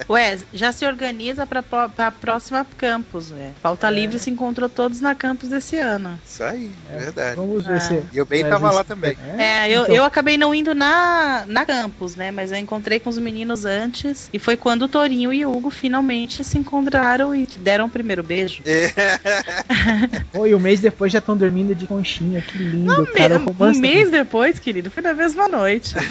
Ué, 0.09 0.39
já 0.53 0.71
se 0.71 0.85
organiza 0.85 1.45
pra, 1.45 1.63
pra 1.63 2.11
próxima 2.11 2.65
campus, 2.77 3.31
ué. 3.31 3.51
Pauta 3.61 3.89
Livre 3.89 4.19
se 4.19 4.29
encontrou 4.29 4.69
todos 4.69 5.01
na 5.01 5.15
campus 5.15 5.49
desse 5.49 5.77
ano. 5.77 6.19
Isso 6.25 6.43
aí, 6.43 6.71
verdade. 6.89 7.22
Vamos 7.35 7.65
ver 7.65 7.77
Ah. 7.77 7.79
se. 7.79 8.03
E 8.11 8.17
eu 8.17 8.25
bem 8.25 8.43
tava 8.43 8.71
lá 8.71 8.83
também. 8.83 9.17
É, 9.37 9.69
eu, 9.69 9.83
Então. 9.83 9.95
eu 9.95 10.03
acabei 10.03 10.37
não 10.37 10.53
indo 10.53 10.73
na, 10.75 11.43
na 11.47 11.65
campus, 11.65 12.15
né? 12.15 12.31
Mas 12.31 12.51
eu 12.51 12.57
encontrei 12.57 12.99
com 12.99 13.09
os 13.09 13.17
meninos 13.17 13.65
antes. 13.65 14.29
E 14.33 14.39
foi 14.39 14.55
quando 14.57 14.83
o 14.83 14.87
Torinho 14.87 15.33
e 15.33 15.45
o 15.45 15.51
Hugo 15.51 15.69
finalmente 15.69 16.43
se 16.43 16.57
encontraram 16.57 17.33
e 17.35 17.45
deram 17.57 17.85
o 17.85 17.89
primeiro 17.89 18.23
beijo. 18.23 18.61
É, 18.65 18.91
e 20.47 20.55
um 20.55 20.59
mês 20.59 20.79
depois 20.79 21.11
já 21.11 21.19
estão 21.19 21.35
dormindo 21.37 21.73
de 21.73 21.87
conchinha, 21.87 22.41
que 22.41 22.57
lindo, 22.57 23.05
cara. 23.13 23.37
o 23.37 23.41
um 23.41 23.45
romance 23.45 23.79
mês 23.79 24.09
depois, 24.11 24.59
querido, 24.59 24.91
foi 24.91 25.01
na 25.03 25.13
mesma 25.13 25.47
noite. 25.47 25.93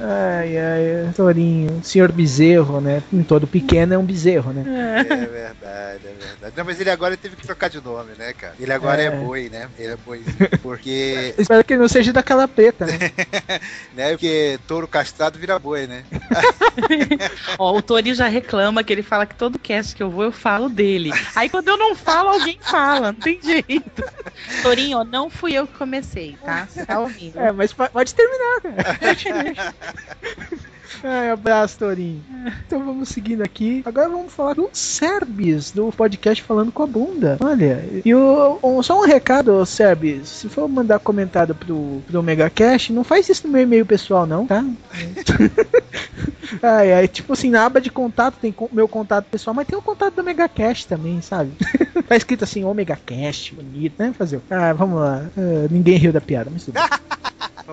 Ai, 0.00 0.56
ai, 0.56 1.12
Torinho, 1.16 1.80
senhor 1.82 2.12
bezerro, 2.12 2.80
né? 2.80 3.02
Em 3.12 3.22
todo 3.24 3.48
pequeno 3.48 3.94
é 3.94 3.98
um 3.98 4.04
bezerro, 4.04 4.52
né? 4.52 4.62
é 5.00 5.02
verdade, 5.04 6.00
é 6.04 6.24
verdade. 6.24 6.54
Não, 6.56 6.64
mas 6.64 6.80
ele 6.80 6.90
agora 6.90 7.16
teve 7.16 7.34
que 7.34 7.44
trocar 7.44 7.68
de 7.68 7.82
nome, 7.82 8.12
né, 8.16 8.32
cara? 8.32 8.54
Ele 8.60 8.72
agora 8.72 9.02
é, 9.02 9.06
É. 9.06 9.10
boi, 9.10 9.37
né? 9.48 9.68
Ele 9.78 9.92
é 9.92 9.96
boizinho. 9.96 10.36
Porque, 10.62 11.34
Espero 11.38 11.62
que 11.64 11.74
ele 11.74 11.80
não 11.82 11.88
seja 11.88 12.12
daquela 12.12 12.48
preta, 12.48 12.86
né? 12.86 12.98
né? 13.94 14.10
Porque 14.10 14.58
touro 14.66 14.88
castrado 14.88 15.38
vira 15.38 15.58
boi, 15.58 15.86
né? 15.86 16.04
Ó, 17.58 17.76
o 17.76 17.82
Torinho 17.82 18.14
já 18.14 18.26
reclama 18.26 18.82
que 18.82 18.92
ele 18.92 19.02
fala 19.02 19.26
que 19.26 19.34
todo 19.36 19.58
cast 19.58 19.94
que 19.94 20.02
eu 20.02 20.10
vou, 20.10 20.24
eu 20.24 20.32
falo 20.32 20.68
dele. 20.68 21.10
Aí 21.36 21.48
quando 21.48 21.68
eu 21.68 21.76
não 21.76 21.94
falo, 21.94 22.30
alguém 22.30 22.58
fala, 22.62 23.12
não 23.12 23.20
tem 23.20 23.38
jeito. 23.42 24.02
Torinho, 24.62 25.04
não 25.04 25.28
fui 25.30 25.52
eu 25.52 25.66
que 25.66 25.76
comecei, 25.76 26.36
tá? 26.44 26.66
Você 26.66 26.84
tá 26.84 26.98
ouvindo? 27.00 27.38
É, 27.38 27.52
mas 27.52 27.72
po- 27.72 27.88
pode 27.90 28.14
terminar, 28.14 28.60
cara. 28.62 29.74
Ai, 31.04 31.30
abraço, 31.30 31.78
Torinho. 31.78 32.22
Então 32.66 32.84
vamos 32.84 33.08
seguindo 33.10 33.42
aqui. 33.42 33.82
Agora 33.84 34.08
vamos 34.08 34.32
falar 34.32 34.54
do 34.54 34.68
Serbis, 34.72 35.70
do 35.70 35.92
podcast 35.92 36.42
Falando 36.42 36.72
com 36.72 36.82
a 36.82 36.86
Bunda. 36.86 37.36
Olha, 37.40 37.84
e 38.04 38.14
o, 38.14 38.58
um- 38.62 38.82
só 38.82 38.98
um 39.00 39.04
recado, 39.04 39.64
Serbis. 39.66 40.28
Se 40.28 40.48
for 40.48 40.66
mandar 40.68 40.98
comentário 40.98 41.54
pro, 41.54 42.02
pro 42.06 42.22
Megacast, 42.22 42.92
não 42.92 43.04
faz 43.04 43.28
isso 43.28 43.46
no 43.46 43.52
meu 43.52 43.62
e-mail 43.62 43.84
pessoal, 43.84 44.26
não, 44.26 44.46
tá? 44.46 44.64
ai, 46.62 46.92
ai, 46.94 47.08
tipo 47.08 47.32
assim, 47.32 47.50
na 47.50 47.66
aba 47.66 47.80
de 47.80 47.90
contato 47.90 48.36
tem 48.40 48.50
co- 48.52 48.70
meu 48.72 48.88
contato 48.88 49.26
pessoal, 49.26 49.54
mas 49.54 49.66
tem 49.66 49.78
o 49.78 49.82
contato 49.82 50.14
do 50.14 50.24
Megacast 50.24 50.86
também, 50.88 51.20
sabe? 51.20 51.52
tá 52.08 52.16
escrito 52.16 52.44
assim, 52.44 52.64
Omega 52.64 52.98
Cast, 53.04 53.54
bonito, 53.54 53.94
né? 53.98 54.12
Fazer. 54.16 54.40
Ah, 54.50 54.72
vamos 54.72 55.00
lá. 55.00 55.26
Ah, 55.36 55.68
ninguém 55.70 55.98
riu 55.98 56.12
da 56.12 56.20
piada, 56.20 56.50
mas 56.52 56.64
tudo 56.64 56.74
bem. 56.74 56.84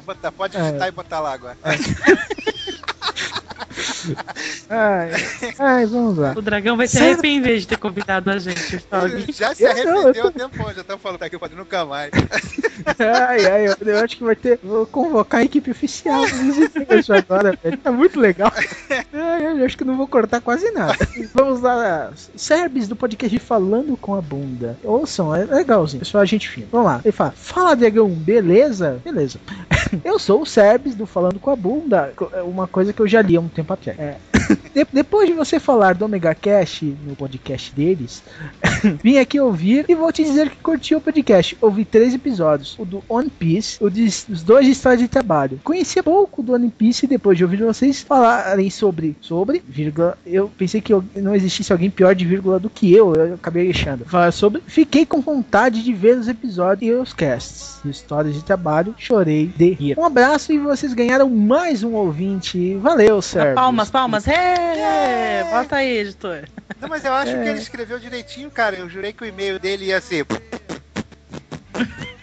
Botar- 0.06 0.30
Pode 0.34 0.58
É. 0.58 0.62
digitar 0.62 0.88
e 0.90 0.92
botar 0.92 1.20
lá 1.22 1.34
agora. 1.34 1.56
Ai, 4.70 5.12
ai, 5.60 5.86
vamos 5.86 6.18
lá. 6.18 6.34
O 6.36 6.42
dragão 6.42 6.78
vai 6.78 6.88
se 6.88 6.98
arrepender 7.00 7.60
de 7.60 7.68
ter 7.68 7.78
convidado 7.78 8.30
a 8.32 8.38
gente? 8.38 8.84
Já 9.34 9.54
se 9.54 9.64
Eu 9.64 9.72
eu 9.72 9.72
arrependeu 9.72 10.28
há 10.28 10.32
tempo, 10.32 10.74
já 10.74 10.82
estão 10.82 10.98
falando 10.98 11.24
aqui, 11.24 11.38
pode 11.38 11.56
nunca 11.56 11.86
mais. 11.86 12.12
Ai, 13.00 13.46
ai, 13.46 13.68
eu, 13.68 13.76
eu 13.86 14.04
acho 14.04 14.18
que 14.18 14.24
vai 14.24 14.36
ter. 14.36 14.60
Vou 14.64 14.86
convocar 14.86 15.42
a 15.42 15.44
equipe 15.44 15.72
oficial. 15.72 16.24
Isso 16.98 17.14
agora, 17.14 17.58
velho. 17.64 17.78
Tá 17.78 17.92
muito 17.92 18.20
legal. 18.20 18.52
Ai, 18.90 19.46
ai, 19.46 19.62
eu 19.62 19.66
acho 19.66 19.78
que 19.78 19.84
não 19.84 19.98
vou 19.98 20.08
cortar 20.08 20.42
quase 20.42 20.70
nada. 20.72 20.96
Vamos 21.34 21.62
lá. 21.62 22.12
Serbis 22.36 22.88
do 22.88 22.96
podcast 22.96 23.38
Falando 23.40 23.98
com 23.98 24.16
a 24.16 24.22
Bunda. 24.22 24.78
Ouçam, 24.84 25.36
é 25.36 25.46
legalzinho. 25.46 26.00
Pessoal, 26.00 26.22
a 26.22 26.26
gente 26.26 26.50
fina. 26.50 26.68
Vamos 26.72 26.88
lá. 26.88 27.02
Ele 27.04 27.12
fala: 27.12 27.32
Fala, 27.32 27.76
Dragão, 27.76 28.10
beleza? 28.10 29.00
Beleza. 29.04 29.40
Eu 30.04 30.20
sou 30.20 30.42
o 30.42 30.46
Serbis 30.46 30.96
do 30.96 31.06
Falando 31.06 31.40
com 31.40 31.50
a 31.50 31.56
Bunda. 31.56 32.14
É 32.34 32.42
Uma 32.42 32.68
coisa 32.68 32.94
que 32.94 33.02
eu 33.02 33.08
já 33.08 33.22
li 33.22 33.36
há 33.36 33.40
um 33.40 33.48
tempo 33.48 33.74
atrás. 33.74 33.98
É. 34.00 34.18
De- 34.74 34.86
depois 34.92 35.28
de 35.28 35.34
você 35.34 35.60
falar 35.60 35.96
do 35.96 36.06
Omega 36.06 36.34
Cash 36.36 36.82
no 36.84 37.16
podcast 37.16 37.74
deles, 37.74 38.24
vim 39.04 39.18
aqui 39.18 39.40
ouvir 39.40 39.86
e 39.88 39.96
vou 39.96 40.12
te 40.12 40.24
dizer 40.24 40.50
que 40.50 40.58
curti 40.58 40.96
o 40.96 41.02
podcast. 41.02 41.58
Ouvi 41.62 41.86
três 41.86 42.14
episódios: 42.14 42.76
o 42.78 42.86
do 42.86 43.04
One 43.08 43.30
Piece, 43.30 43.78
o 43.84 43.90
de, 43.90 44.04
os 44.06 44.44
dois 44.44 44.66
de 44.66 44.72
história 44.72 44.98
de 44.98 45.08
trabalho. 45.08 45.60
Conhecia 45.64 46.04
pouco 46.04 46.44
do 46.44 46.54
One 46.54 46.70
Piece 46.70 47.06
e 47.06 47.10
depois 47.10 47.38
de 47.38 47.44
ouvir 47.44 47.58
vocês 47.64 48.02
falarem 48.02 48.70
sobre, 48.70 49.16
sobre, 49.22 49.64
vírgula, 49.68 50.18
eu 50.26 50.50
pensei 50.58 50.82
que 50.82 50.94
eu- 50.94 51.04
não 51.16 51.36
existisse 51.36 51.72
alguém 51.72 51.90
pior 51.90 52.14
de 52.16 52.26
vírgula 52.26 52.60
do 52.60 52.70
que 52.70 52.94
eu, 52.94 53.14
eu 53.14 53.34
acabei 53.36 53.66
deixando. 53.66 54.06
Falar 54.06 54.32
sobre, 54.32 54.62
fiquei 54.68 55.06
com 55.06 55.22
vontade 55.22 55.84
de 55.84 55.94
ver 55.94 56.18
os 56.18 56.28
episódios 56.28 56.92
e 56.92 56.94
os 56.94 57.14
casts 57.14 57.76
histórias 57.86 58.34
de 58.34 58.44
trabalho, 58.44 58.96
chorei 58.98 59.46
de 59.56 59.70
rir. 59.72 60.00
Um 60.00 60.04
abraço 60.06 60.52
e 60.52 60.58
vocês 60.58 60.92
ganharam 60.94 61.30
mais 61.30 61.84
um 61.84 61.94
ouvinte. 61.94 62.76
Valeu, 62.78 63.22
Sérgio. 63.22 63.54
Palmas, 63.54 63.92
palmas. 63.92 64.26
É, 64.36 65.44
bota 65.50 65.78
aí, 65.78 65.98
editor. 66.00 66.44
Não, 66.82 66.90
mas 66.90 67.06
eu 67.06 67.14
acho 67.14 67.32
É. 67.32 67.44
que 67.44 67.50
ele 67.50 67.60
escreveu 67.60 68.00
direitinho, 68.00 68.52
cara. 68.52 68.76
Eu 68.76 68.90
jurei 68.90 69.14
que 69.14 69.24
o 69.24 69.26
e-mail 69.26 69.60
dele 69.60 69.86
ia 69.86 70.02
ser. 70.02 70.26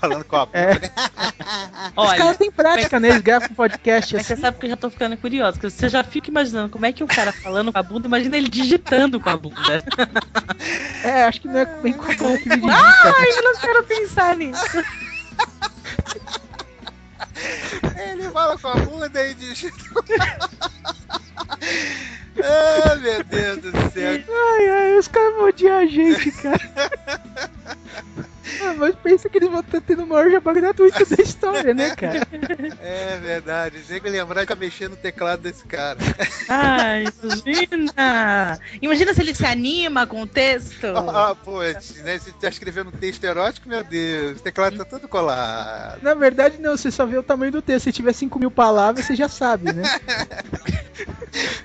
Falando 0.01 0.25
com 0.25 0.37
a 0.37 0.49
É. 0.53 0.75
né? 0.79 0.91
Os 1.97 2.09
Olha, 2.09 2.19
caras 2.19 2.37
têm 2.37 2.51
prática, 2.51 2.99
né? 3.01 3.09
Eles 3.11 3.21
gravam 3.23 3.49
um 3.51 3.55
podcast 3.55 4.15
mas 4.15 4.25
assim. 4.25 4.35
você 4.35 4.41
sabe 4.41 4.59
que 4.59 4.67
eu 4.67 4.71
já 4.71 4.77
tô 4.77 4.91
ficando 4.91 5.17
curiosa. 5.17 5.53
porque 5.53 5.71
Você 5.71 5.89
já 5.89 6.03
fica 6.03 6.29
imaginando 6.31 6.69
como 6.71 6.85
é 6.87 6.93
que 6.93 7.05
o 7.05 7.07
cara 7.07 7.33
falando 7.33 7.73
com 7.73 7.79
a 7.79 7.83
bunda, 7.83 8.07
imagina 8.09 8.37
ele 8.37 8.49
digitando 8.49 9.21
com 9.21 9.31
a 9.31 9.37
bunda. 9.37 9.83
É, 11.05 11.25
acho 11.25 11.41
que 11.41 11.49
não 11.49 11.59
é 11.59 11.65
bem 11.65 11.93
comum 11.93 12.37
que 12.37 12.49
digita. 12.49 12.73
Ai, 12.73 13.31
eu 13.39 13.43
não 13.45 13.57
quero 13.57 13.85
pensar 13.85 14.37
nisso. 14.37 14.65
Ele 18.11 18.29
fala 18.31 18.59
com 18.59 18.69
a 18.69 18.75
bunda 18.77 19.27
e 19.27 19.35
diz. 19.35 19.67
ah, 22.43 22.95
meu 22.97 23.25
Deus 23.25 23.59
do 23.59 23.71
céu. 23.93 24.23
Ai, 24.29 24.69
ai, 24.69 24.99
os 24.99 25.09
caras 25.09 25.35
vão 25.35 25.49
odiar 25.49 25.79
a 25.79 25.87
gente, 25.87 26.31
cara. 26.33 26.61
Ah, 28.61 28.75
mas 28.77 28.95
pensa 28.97 29.29
que 29.29 29.39
eles 29.39 29.51
vão 29.51 29.61
estar 29.61 29.81
tendo 29.81 30.05
o 30.05 30.07
maior 30.07 30.31
jabá 30.31 30.53
gratuito 30.53 31.05
da 31.05 31.23
história, 31.23 31.73
né, 31.73 31.95
cara? 31.97 32.27
É 32.81 33.19
verdade. 33.19 33.81
Tem 33.87 34.01
que 34.01 34.09
lembrar 34.09 34.45
de 34.45 34.55
mexer 34.57 34.89
no 34.89 34.97
teclado 34.97 35.43
desse 35.43 35.65
cara. 35.65 35.99
Ai, 36.49 37.05
imagina. 37.23 38.59
Imagina 38.81 39.15
se 39.15 39.21
ele 39.21 39.35
se 39.35 39.45
anima 39.45 40.07
com 40.07 40.23
o 40.23 40.27
texto. 40.27 40.87
Ah, 41.15 41.35
pô, 41.35 41.61
né, 41.61 42.19
se 42.19 42.33
tá 42.33 42.49
escrevendo 42.49 42.89
um 42.89 42.93
texto 42.93 43.23
erótico, 43.25 43.69
meu 43.69 43.85
Deus, 43.85 44.39
o 44.39 44.43
teclado 44.43 44.79
tá 44.79 44.85
todo 44.85 45.07
colado. 45.07 46.01
Na 46.03 46.15
verdade, 46.15 46.59
não, 46.59 46.77
você 46.77 46.91
só 46.91 47.05
vê 47.05 47.19
o 47.19 47.23
tamanho 47.23 47.53
do 47.53 47.63
texto. 47.63 47.85
Se 47.85 47.93
tiver 47.93 48.13
5 48.13 48.39
mil 48.39 48.51
palavras, 48.51 49.05
você 49.05 49.15
já 49.15 49.29
sabe, 49.29 49.73
né? 49.73 49.83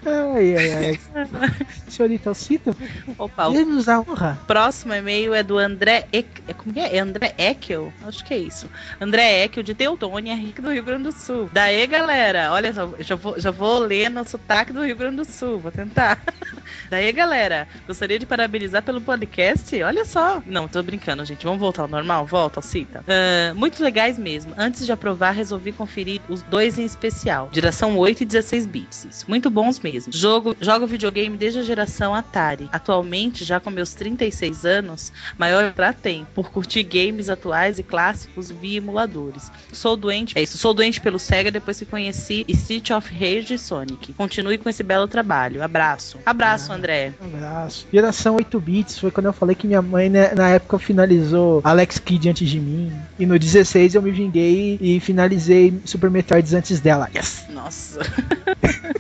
Ai, 0.06 0.56
ai, 0.56 0.72
ai. 0.74 1.00
Senhorita 1.88 2.30
Alcita, 2.30 2.76
Opa, 3.18 3.48
o 3.48 3.54
dê-nos 3.54 3.88
a 3.88 4.00
honra. 4.00 4.38
próximo 4.46 4.94
e-mail 4.94 5.34
é 5.34 5.42
do 5.44 5.58
André. 5.58 6.08
Ek- 6.12 6.44
é, 6.48 6.54
Como 6.54 6.74
que 6.74 6.80
é? 6.80 6.96
É 6.98 7.00
André 7.00 7.34
Ekel? 7.38 7.92
Acho 8.06 8.24
que 8.26 8.34
é 8.34 8.38
isso. 8.38 8.70
André 9.00 9.44
Ekel, 9.44 9.64
de 9.64 9.74
Teutônia, 9.74 10.36
Rico 10.36 10.62
do 10.62 10.72
Rio 10.72 10.84
Grande 10.84 11.04
do 11.04 11.12
Sul. 11.12 11.50
Daí, 11.54 11.86
galera, 11.88 12.52
olha 12.52 12.74
só, 12.74 12.92
já 13.00 13.16
vou, 13.16 13.40
já 13.40 13.52
vou 13.52 13.80
ler 13.80 14.10
no 14.10 14.28
sotaque 14.28 14.74
do 14.74 14.84
Rio 14.86 14.96
Grande 14.96 15.18
do 15.18 15.26
Sul, 15.26 15.60
vou 15.60 15.72
tentar. 15.72 16.22
Daí, 16.90 17.12
galera, 17.12 17.68
gostaria 17.86 18.20
de 18.20 18.26
parabenizar 18.26 18.82
pelo 18.84 19.02
podcast. 19.02 19.82
Olha 19.84 20.06
só. 20.06 20.42
Não, 20.46 20.68
tô 20.68 20.82
brincando, 20.84 21.24
gente. 21.26 21.44
Vamos 21.46 21.60
voltar 21.60 21.84
ao 21.84 21.88
normal? 21.88 22.26
Volta, 22.26 22.62
cita. 22.62 23.04
Ah, 23.08 23.54
muito 23.54 23.82
legais 23.84 24.18
mesmo. 24.18 24.54
Antes 24.58 24.86
de 24.86 24.92
aprovar, 24.92 25.32
resolvi 25.32 25.72
conferir 25.72 26.22
os 26.30 26.42
dois 26.44 26.78
em 26.78 26.86
especial. 26.86 27.50
Geração 27.52 27.98
8 27.98 28.22
e 28.24 28.26
16 28.26 28.66
bits. 28.66 29.26
Muito 29.28 29.50
bons 29.50 29.80
mesmo. 29.80 30.12
Jogo, 30.14 30.56
jogo 30.62 30.86
videogame 30.88 31.36
desde 31.38 31.60
a 31.60 31.64
geração 31.64 31.78
Atari. 32.14 32.70
Atualmente, 32.72 33.44
já 33.44 33.60
com 33.60 33.70
meus 33.70 33.94
36 33.94 34.66
anos, 34.66 35.12
maior 35.38 35.74
pra 35.74 35.94
tempo, 35.94 36.28
por 36.34 36.52
curtir 36.52 36.84
games 36.84 37.30
atuais 37.30 37.80
e 37.80 37.84
clássicos 37.84 38.52
via 38.52 38.78
emuladores. 38.78 39.52
Sou 39.72 39.96
doente, 39.96 40.38
é 40.38 40.42
isso, 40.42 40.58
sou 40.58 40.74
doente 40.74 41.02
pelo 41.02 41.20
Sega 41.20 41.52
depois 41.52 41.80
que 41.80 41.86
conheci 41.86 42.46
Street 42.48 42.92
of 42.92 43.12
Rage 43.14 43.54
e 43.54 43.60
Sonic. 43.60 44.14
Continue 44.14 44.58
com 44.58 44.70
esse 44.70 44.84
belo 44.84 45.08
trabalho. 45.08 45.64
Abraço. 45.64 46.20
Abraço, 46.26 46.72
André. 46.72 47.14
Um 47.22 47.26
abraço. 47.26 47.88
Geração 47.92 48.36
8 48.36 48.60
bits 48.60 49.00
foi 49.00 49.12
quando 49.12 49.28
eu 49.28 49.34
falei 49.34 49.56
que 49.56 49.68
minha 49.68 49.82
mãe, 49.82 50.10
né, 50.10 50.34
na 50.34 50.50
época, 50.50 50.80
finalizou 50.80 51.62
Alex 51.64 52.00
Kidd 52.00 52.30
antes 52.30 52.50
de 52.50 52.60
mim. 52.60 52.92
E 53.20 53.26
no 53.26 53.38
16 53.38 53.96
eu 53.96 54.02
me 54.02 54.12
vinguei 54.12 54.78
e 54.82 55.00
finalizei 55.00 55.80
Super 55.86 56.10
Metroid 56.10 56.56
antes 56.56 56.80
dela. 56.80 57.10
Yes! 57.16 57.46
Nossa. 57.50 58.00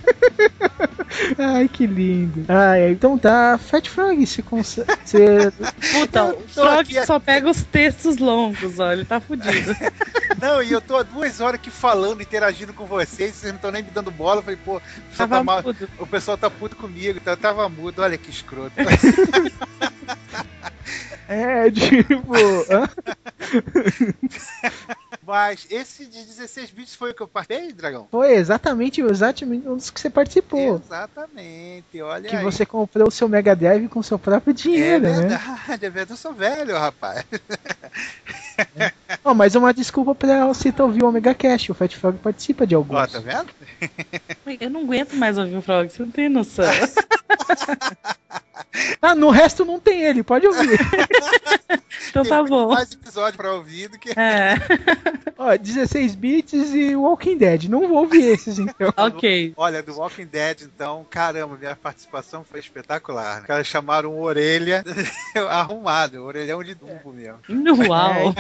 Ai, 1.37 1.67
que 1.67 1.85
lindo. 1.87 2.45
Ai, 2.47 2.91
então 2.91 3.17
tá. 3.17 3.57
Fat 3.57 3.89
Frog, 3.89 4.25
você 4.25 4.41
consegue. 4.41 4.87
Você... 5.03 5.51
Puta, 5.93 6.25
o 6.35 6.47
Frog 6.47 7.05
só 7.05 7.19
pega 7.19 7.49
os 7.49 7.63
textos 7.63 8.17
longos, 8.17 8.79
ó. 8.79 8.91
Ele 8.91 9.05
tá 9.05 9.19
fudido. 9.19 9.75
Não, 10.41 10.61
e 10.61 10.71
eu 10.71 10.81
tô 10.81 10.97
há 10.97 11.03
duas 11.03 11.41
horas 11.41 11.55
aqui 11.55 11.71
falando, 11.71 12.21
interagindo 12.21 12.73
com 12.73 12.85
vocês, 12.85 13.33
vocês 13.33 13.51
não 13.51 13.55
estão 13.55 13.71
nem 13.71 13.81
me 13.81 13.89
dando 13.89 14.11
bola. 14.11 14.39
Eu 14.39 14.43
falei, 14.43 14.59
pô, 14.63 14.77
o 14.77 14.81
pessoal, 14.81 15.17
Tava 15.17 15.37
tá 15.37 15.43
mal- 15.43 15.63
mudo. 15.63 15.89
o 15.97 16.07
pessoal 16.07 16.37
tá 16.37 16.49
puto 16.49 16.75
comigo, 16.75 17.17
então 17.19 17.33
eu 17.33 17.37
tava 17.37 17.67
mudo, 17.67 18.01
olha 18.01 18.17
que 18.17 18.29
escroto. 18.29 18.73
É, 21.29 21.69
tipo. 21.69 22.33
Mas 25.27 25.67
esse 25.69 26.05
de 26.05 26.23
16 26.23 26.71
bits 26.71 26.95
foi 26.95 27.11
o 27.11 27.13
que 27.13 27.21
eu 27.21 27.27
participei, 27.27 27.73
Dragão? 27.73 28.07
Foi 28.09 28.31
exatamente, 28.33 29.01
exatamente 29.01 29.67
um 29.67 29.75
dos 29.75 29.89
que 29.89 29.99
você 29.99 30.09
participou. 30.09 30.77
Exatamente, 30.77 32.01
olha 32.01 32.29
Que 32.29 32.37
aí. 32.37 32.43
você 32.45 32.65
comprou 32.65 33.09
o 33.09 33.11
seu 33.11 33.27
Mega 33.27 33.53
Drive 33.53 33.89
com 33.89 34.01
seu 34.01 34.17
próprio 34.17 34.51
É 34.51 34.53
dinheiro, 34.53 35.03
né? 35.03 35.11
verdade, 35.11 35.73
é 35.73 35.77
verdade, 35.89 36.11
eu 36.11 36.17
sou 36.17 36.33
velho, 36.33 36.77
rapaz. 36.77 37.25
Ó, 39.21 39.33
mas 39.33 39.53
uma 39.55 39.73
desculpa 39.73 40.15
pra 40.15 40.47
você 40.47 40.73
ouvir 40.81 41.03
o 41.03 41.07
Omega 41.09 41.35
Cash. 41.35 41.69
O 41.71 41.73
Fat 41.73 41.93
Frog 41.93 42.17
participa 42.19 42.65
de 42.65 42.73
alguns. 42.75 42.97
Ó, 42.97 43.07
tá 43.07 43.19
vendo? 43.19 43.49
Eu 44.61 44.69
não 44.69 44.81
aguento 44.83 45.13
mais 45.13 45.37
ouvir 45.37 45.57
o 45.57 45.61
Frog, 45.61 45.89
você 45.89 46.03
não 46.03 46.11
tem 46.11 46.29
noção. 46.29 46.63
Ah, 49.01 49.13
no 49.15 49.29
resto 49.29 49.65
não 49.65 49.79
tem 49.79 50.01
ele, 50.03 50.23
pode 50.23 50.47
ouvir. 50.47 50.79
Então 52.21 52.43
tá 52.43 52.43
bom. 52.43 52.73
mais 52.73 52.91
episódio 52.91 53.37
pra 53.37 53.53
ouvir 53.53 53.89
do 53.89 53.99
que. 53.99 54.09
É, 54.11 54.55
Ó, 55.37 55.55
16 55.55 56.15
bits 56.15 56.73
e 56.73 56.95
Walking 56.95 57.37
Dead. 57.37 57.65
Não 57.65 57.87
vou 57.87 57.99
ouvir 57.99 58.23
esses 58.23 58.57
então. 58.57 58.91
ok. 58.97 59.53
Olha, 59.55 59.83
do 59.83 59.95
Walking 59.95 60.25
Dead, 60.25 60.61
então, 60.63 61.05
caramba, 61.07 61.55
minha 61.55 61.75
participação 61.75 62.43
foi 62.43 62.59
espetacular. 62.59 63.35
Né? 63.35 63.41
Os 63.41 63.47
caras 63.47 63.67
chamaram 63.67 64.15
o 64.15 64.21
Orelha 64.23 64.83
arrumado, 65.49 66.23
orelhão 66.23 66.63
de 66.63 66.73
dumbo 66.73 67.13
mesmo. 67.13 67.39
Uau. 67.87 68.33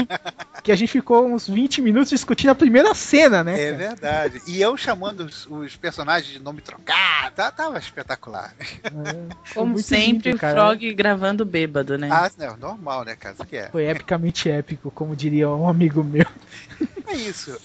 Que 0.63 0.71
a 0.71 0.75
gente 0.75 0.91
ficou 0.91 1.27
uns 1.27 1.47
20 1.47 1.81
minutos 1.81 2.09
discutindo 2.09 2.49
a 2.49 2.55
primeira 2.55 2.93
cena, 2.95 3.43
né? 3.43 3.61
É 3.61 3.65
cara? 3.71 3.77
verdade. 3.77 4.41
E 4.47 4.59
eu 4.59 4.75
chamando 4.75 5.21
os, 5.21 5.45
os 5.45 5.75
personagens 5.75 6.33
de 6.33 6.39
nome 6.39 6.61
trocado, 6.61 7.35
tá- 7.35 7.51
tava 7.51 7.77
espetacular. 7.77 8.55
É, 8.59 8.89
foi 9.43 9.53
Como 9.53 9.77
sempre, 9.77 10.31
lindo, 10.31 10.37
o 10.37 10.39
cara. 10.39 10.53
Frog 10.55 10.93
gravando 10.93 11.45
bêbado, 11.45 11.97
né? 11.97 12.09
Ah, 12.11 12.31
não, 12.37 12.57
normal, 12.57 13.05
né, 13.05 13.15
cara? 13.15 13.35
Isso 13.35 13.45
que 13.45 13.57
é. 13.57 13.66
Foi 13.71 13.85
epicamente 13.87 14.49
épico, 14.49 14.91
como 14.91 15.15
diria 15.15 15.49
um 15.49 15.67
amigo 15.67 16.03
meu. 16.03 16.25
É 17.07 17.15
isso. 17.15 17.57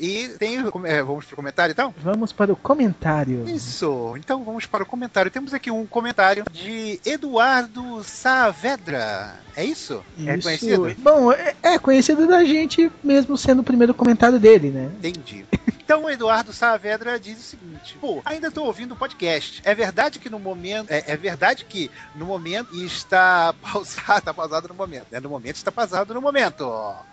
E 0.00 0.28
tem. 0.38 0.58
é, 0.84 1.02
Vamos 1.02 1.26
pro 1.26 1.36
comentário 1.36 1.72
então? 1.72 1.94
Vamos 2.02 2.32
para 2.32 2.52
o 2.52 2.56
comentário. 2.56 3.48
Isso, 3.48 4.14
então 4.16 4.42
vamos 4.42 4.66
para 4.66 4.82
o 4.82 4.86
comentário. 4.86 5.30
Temos 5.30 5.52
aqui 5.52 5.70
um 5.70 5.86
comentário 5.86 6.44
de 6.50 6.98
Eduardo 7.04 8.02
Saavedra. 8.02 9.38
É 9.54 9.64
isso? 9.64 10.02
É 10.18 10.34
Isso. 10.34 10.42
conhecido? 10.42 10.94
Bom, 10.98 11.32
é, 11.32 11.54
é 11.62 11.78
conhecido 11.78 12.26
da 12.26 12.44
gente, 12.44 12.90
mesmo 13.02 13.36
sendo 13.36 13.60
o 13.60 13.64
primeiro 13.64 13.94
comentário 13.94 14.38
dele, 14.38 14.70
né? 14.70 14.90
Entendi. 14.98 15.44
Então 15.86 16.02
o 16.02 16.10
Eduardo 16.10 16.52
Saavedra 16.52 17.18
diz 17.18 17.38
o 17.38 17.42
seguinte: 17.42 17.96
Pô, 18.00 18.20
ainda 18.24 18.50
tô 18.50 18.64
ouvindo 18.64 18.92
o 18.92 18.96
podcast. 18.96 19.62
É 19.64 19.72
verdade 19.72 20.18
que 20.18 20.28
no 20.28 20.40
momento. 20.40 20.90
É, 20.90 21.04
é 21.06 21.16
verdade 21.16 21.64
que 21.64 21.88
no 22.16 22.26
momento 22.26 22.74
está 22.74 23.54
pausado, 23.62 24.22
tá 24.22 24.34
pausado 24.34 24.66
no 24.66 24.74
momento. 24.74 25.06
Né? 25.12 25.20
No 25.20 25.30
momento 25.30 25.54
está 25.54 25.70
pausado 25.70 26.12
no 26.12 26.20
momento. 26.20 26.64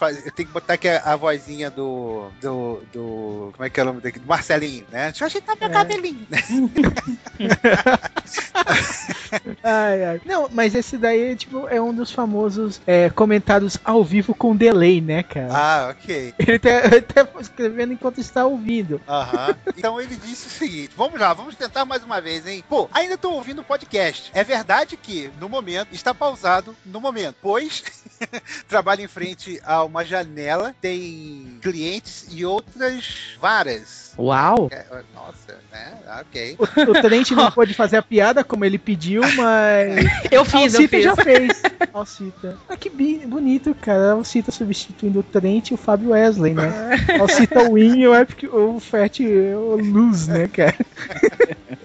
Eu 0.02 0.32
tenho 0.32 0.48
que 0.48 0.54
botar 0.54 0.74
aqui 0.74 0.90
a, 0.90 1.14
a 1.14 1.16
vozinha 1.16 1.70
do. 1.70 2.32
do. 2.42 2.82
do. 2.92 3.52
Como 3.54 3.64
é 3.64 3.70
que 3.70 3.80
é 3.80 3.84
o 3.84 3.86
nome 3.86 4.02
daqui? 4.02 4.18
Do 4.18 4.28
Marcelinho, 4.28 4.88
né? 4.92 5.12
Deixa 5.12 5.24
eu 5.24 5.28
ajeitar 5.28 5.56
meu 5.56 5.70
É. 5.70 5.72
cabelinho. 5.72 6.28
Ai, 9.64 10.06
ai. 10.06 10.22
Não, 10.26 10.50
mas 10.52 10.76
esse 10.76 10.98
daí, 10.98 11.36
tipo, 11.36 11.68
é 11.68 11.82
um 11.82 11.94
dos 11.94 12.12
famosos 12.12 12.82
é, 12.86 13.10
comentários 13.10 13.78
ao 13.84 14.04
vivo 14.04 14.34
com 14.36 14.56
delay, 14.56 15.02
né, 15.02 15.24
cara? 15.24 15.50
Ah, 15.52 15.88
ok. 15.92 16.34
Ele, 16.40 16.60
tá, 16.60 16.70
ele 16.86 17.02
tá 17.02 17.28
escrevendo 17.40 17.94
enquanto 17.94 18.20
está 18.20 18.46
ouvindo. 18.46 19.02
Aham. 19.08 19.56
Então 19.78 20.00
ele 20.00 20.16
disse 20.16 20.48
o 20.48 20.50
seguinte: 20.50 20.92
vamos 20.96 21.20
lá, 21.20 21.34
vamos 21.34 21.56
tentar 21.56 21.86
mais 21.86 22.04
uma 22.04 22.20
vez, 22.22 22.46
hein? 22.46 22.64
Pô, 22.68 22.90
ainda 22.92 23.18
tô 23.18 23.32
ouvindo 23.32 23.62
o 23.62 23.64
podcast. 23.64 24.30
É 24.34 24.44
verdade 24.44 24.98
que, 24.98 25.32
no 25.40 25.48
momento, 25.50 25.90
está 25.92 26.14
pausado 26.14 26.76
no 26.86 27.00
momento, 27.00 27.36
pois 27.42 27.84
trabalho 28.68 29.02
em 29.02 29.08
frente 29.08 29.60
a 29.64 29.84
uma 29.84 30.04
janela, 30.06 30.76
tem 30.82 31.58
clientes 31.62 32.28
e 32.32 32.46
outras 32.46 33.36
varas. 33.40 34.14
Uau. 34.18 34.70
É, 34.72 34.86
nossa, 35.14 35.60
né? 35.72 35.94
Ah, 36.08 36.22
Ok. 36.22 36.58
O, 36.60 36.92
o 36.92 37.02
Trent 37.02 37.32
não 37.32 37.50
pôde 37.52 37.74
fazer 37.74 37.98
a 37.98 38.02
piada 38.02 38.44
como 38.44 38.64
ele 38.64 38.78
pediu, 38.78 39.23
mas. 39.36 40.06
Eu 40.32 40.44
fiz, 40.46 40.74
eu 40.74 40.80
Alcita 40.82 40.88
fiz. 40.90 41.04
já 41.04 41.16
fez. 41.16 41.62
Alcita. 41.94 42.58
Ah, 42.68 42.76
que 42.78 42.90
bonito, 42.90 43.76
cara. 43.76 44.14
Alcita 44.14 44.52
substituindo 44.52 45.20
o 45.20 45.24
Trent 45.24 45.72
e 45.72 45.74
o 45.74 45.78
Fábio 45.78 46.10
Wesley, 46.12 46.54
né? 46.54 46.72
Alcita 47.20 47.70
win 47.72 48.00
e 48.00 48.08
o 48.08 48.16
Epic, 48.16 48.44
o 48.52 48.80
Fat 48.80 49.20
o 49.22 49.76
lose, 49.78 50.30
né, 50.32 50.48
cara? 50.48 50.76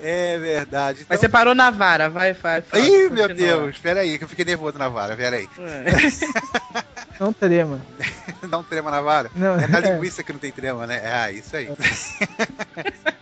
É 0.03 0.39
verdade. 0.39 1.01
Mas 1.01 1.19
Então... 1.19 1.19
você 1.19 1.29
parou 1.29 1.55
na 1.55 1.71
vara, 1.71 2.09
vai, 2.09 2.33
vai. 2.33 2.63
Frog, 2.63 2.83
Ih, 2.87 3.11
meu 3.11 3.29
continua. 3.29 3.35
Deus, 3.35 3.75
espera 3.75 4.01
aí, 4.01 4.17
que 4.19 4.25
eu 4.25 4.29
fiquei 4.29 4.45
nervoso 4.45 4.79
na 4.79 4.89
vara, 4.89 5.17
pera 5.17 5.37
aí. 5.37 5.49
É. 5.59 7.19
Não 7.21 7.33
trema. 7.33 7.81
Dá 8.49 8.59
um 8.59 8.63
trema 8.63 8.91
na 8.91 9.01
vara. 9.01 9.31
Não, 9.35 9.59
É 9.59 9.67
na 9.67 9.79
é. 9.79 9.93
linguiça 9.93 10.23
que 10.23 10.33
não 10.33 10.39
tem 10.39 10.53
trema, 10.53 10.87
né? 10.87 11.03
Ah, 11.05 11.33
isso 11.33 11.55
aí. 11.57 11.69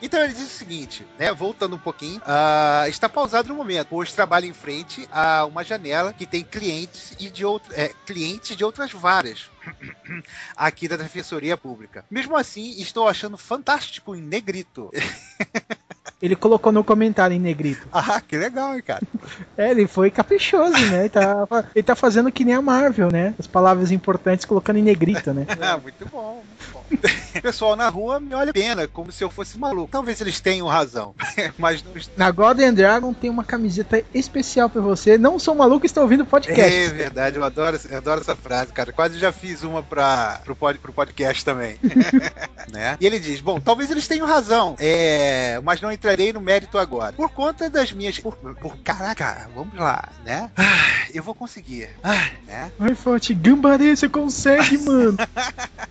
Então 0.00 0.22
ele 0.22 0.32
diz 0.32 0.42
o 0.42 0.58
seguinte, 0.58 1.06
né? 1.18 1.32
Voltando 1.32 1.76
um 1.76 1.78
pouquinho, 1.78 2.20
ah, 2.26 2.84
está 2.88 3.08
pausado 3.08 3.48
no 3.48 3.54
momento, 3.54 3.88
pois 3.88 4.12
trabalho 4.12 4.46
em 4.46 4.52
frente 4.52 5.08
a 5.10 5.44
uma 5.46 5.64
janela 5.64 6.12
que 6.12 6.26
tem 6.26 6.44
clientes 6.44 7.14
e 7.18 7.30
de 7.30 7.44
outro, 7.44 7.72
é, 7.74 7.92
clientes 8.04 8.56
de 8.56 8.64
outras 8.64 8.92
varas. 8.92 9.50
Aqui 10.56 10.86
da 10.86 10.96
Defensoria 10.96 11.56
Pública. 11.56 12.04
Mesmo 12.10 12.36
assim, 12.36 12.80
estou 12.80 13.08
achando 13.08 13.36
fantástico 13.36 14.14
em 14.14 14.22
negrito. 14.22 14.90
Ele 16.20 16.34
colocou 16.34 16.72
no 16.72 16.82
comentário 16.82 17.36
em 17.36 17.40
negrito. 17.40 17.86
Ah, 17.92 18.20
que 18.20 18.36
legal, 18.36 18.74
hein, 18.74 18.82
cara. 18.82 19.02
É, 19.56 19.70
ele 19.70 19.86
foi 19.86 20.10
caprichoso, 20.10 20.78
né? 20.90 21.00
Ele 21.00 21.08
tá, 21.08 21.46
ele 21.74 21.82
tá 21.82 21.96
fazendo 21.96 22.30
que 22.30 22.44
nem 22.44 22.54
a 22.54 22.60
Marvel, 22.60 23.10
né? 23.10 23.34
As 23.38 23.46
palavras 23.46 23.90
importantes 23.90 24.44
colocando 24.44 24.78
em 24.78 24.82
negrito, 24.82 25.32
né? 25.32 25.46
Ah, 25.60 25.78
muito 25.78 26.06
bom, 26.06 26.42
muito 26.46 26.72
bom. 26.72 26.75
O 26.90 27.40
pessoal 27.42 27.76
na 27.76 27.88
rua 27.88 28.20
me 28.20 28.34
olha 28.34 28.52
pena, 28.52 28.86
como 28.86 29.10
se 29.12 29.22
eu 29.22 29.30
fosse 29.30 29.58
maluco. 29.58 29.88
Talvez 29.90 30.20
eles 30.20 30.40
tenham 30.40 30.66
razão, 30.66 31.14
mas 31.58 31.82
não 31.82 31.92
Na 32.16 32.30
Golden 32.30 32.72
Dragon 32.72 33.12
tem 33.12 33.30
uma 33.30 33.44
camiseta 33.44 34.02
especial 34.14 34.68
pra 34.70 34.80
você. 34.80 35.18
Não 35.18 35.38
sou 35.38 35.54
maluco, 35.54 35.86
estou 35.86 36.02
ouvindo 36.02 36.22
o 36.22 36.26
podcast. 36.26 36.60
É 36.74 36.88
verdade, 36.88 37.36
eu 37.36 37.44
adoro, 37.44 37.78
eu 37.88 37.96
adoro 37.96 38.20
essa 38.20 38.36
frase, 38.36 38.72
cara. 38.72 38.92
Quase 38.92 39.18
já 39.18 39.32
fiz 39.32 39.62
uma 39.62 39.82
pra, 39.82 40.40
pro, 40.44 40.54
pod, 40.56 40.78
pro 40.78 40.92
podcast 40.92 41.44
também. 41.44 41.78
né? 42.72 42.96
E 43.00 43.06
ele 43.06 43.18
diz: 43.18 43.40
Bom, 43.40 43.60
talvez 43.60 43.90
eles 43.90 44.06
tenham 44.08 44.26
razão, 44.26 44.76
é, 44.78 45.60
mas 45.62 45.80
não 45.80 45.92
entrarei 45.92 46.32
no 46.32 46.40
mérito 46.40 46.78
agora. 46.78 47.12
Por 47.12 47.30
conta 47.30 47.68
das 47.68 47.92
minhas. 47.92 48.18
Por, 48.18 48.36
por- 48.36 48.76
caraca, 48.78 49.48
vamos 49.54 49.74
lá, 49.78 50.08
né? 50.24 50.50
Ah, 50.56 51.06
eu 51.12 51.22
vou 51.22 51.34
conseguir. 51.34 51.90
Ah, 52.02 52.30
né? 52.46 52.70
Vai, 52.78 52.94
Forte, 52.94 53.34
Gambare, 53.34 53.96
você 53.96 54.08
consegue, 54.08 54.78
mano. 54.78 55.16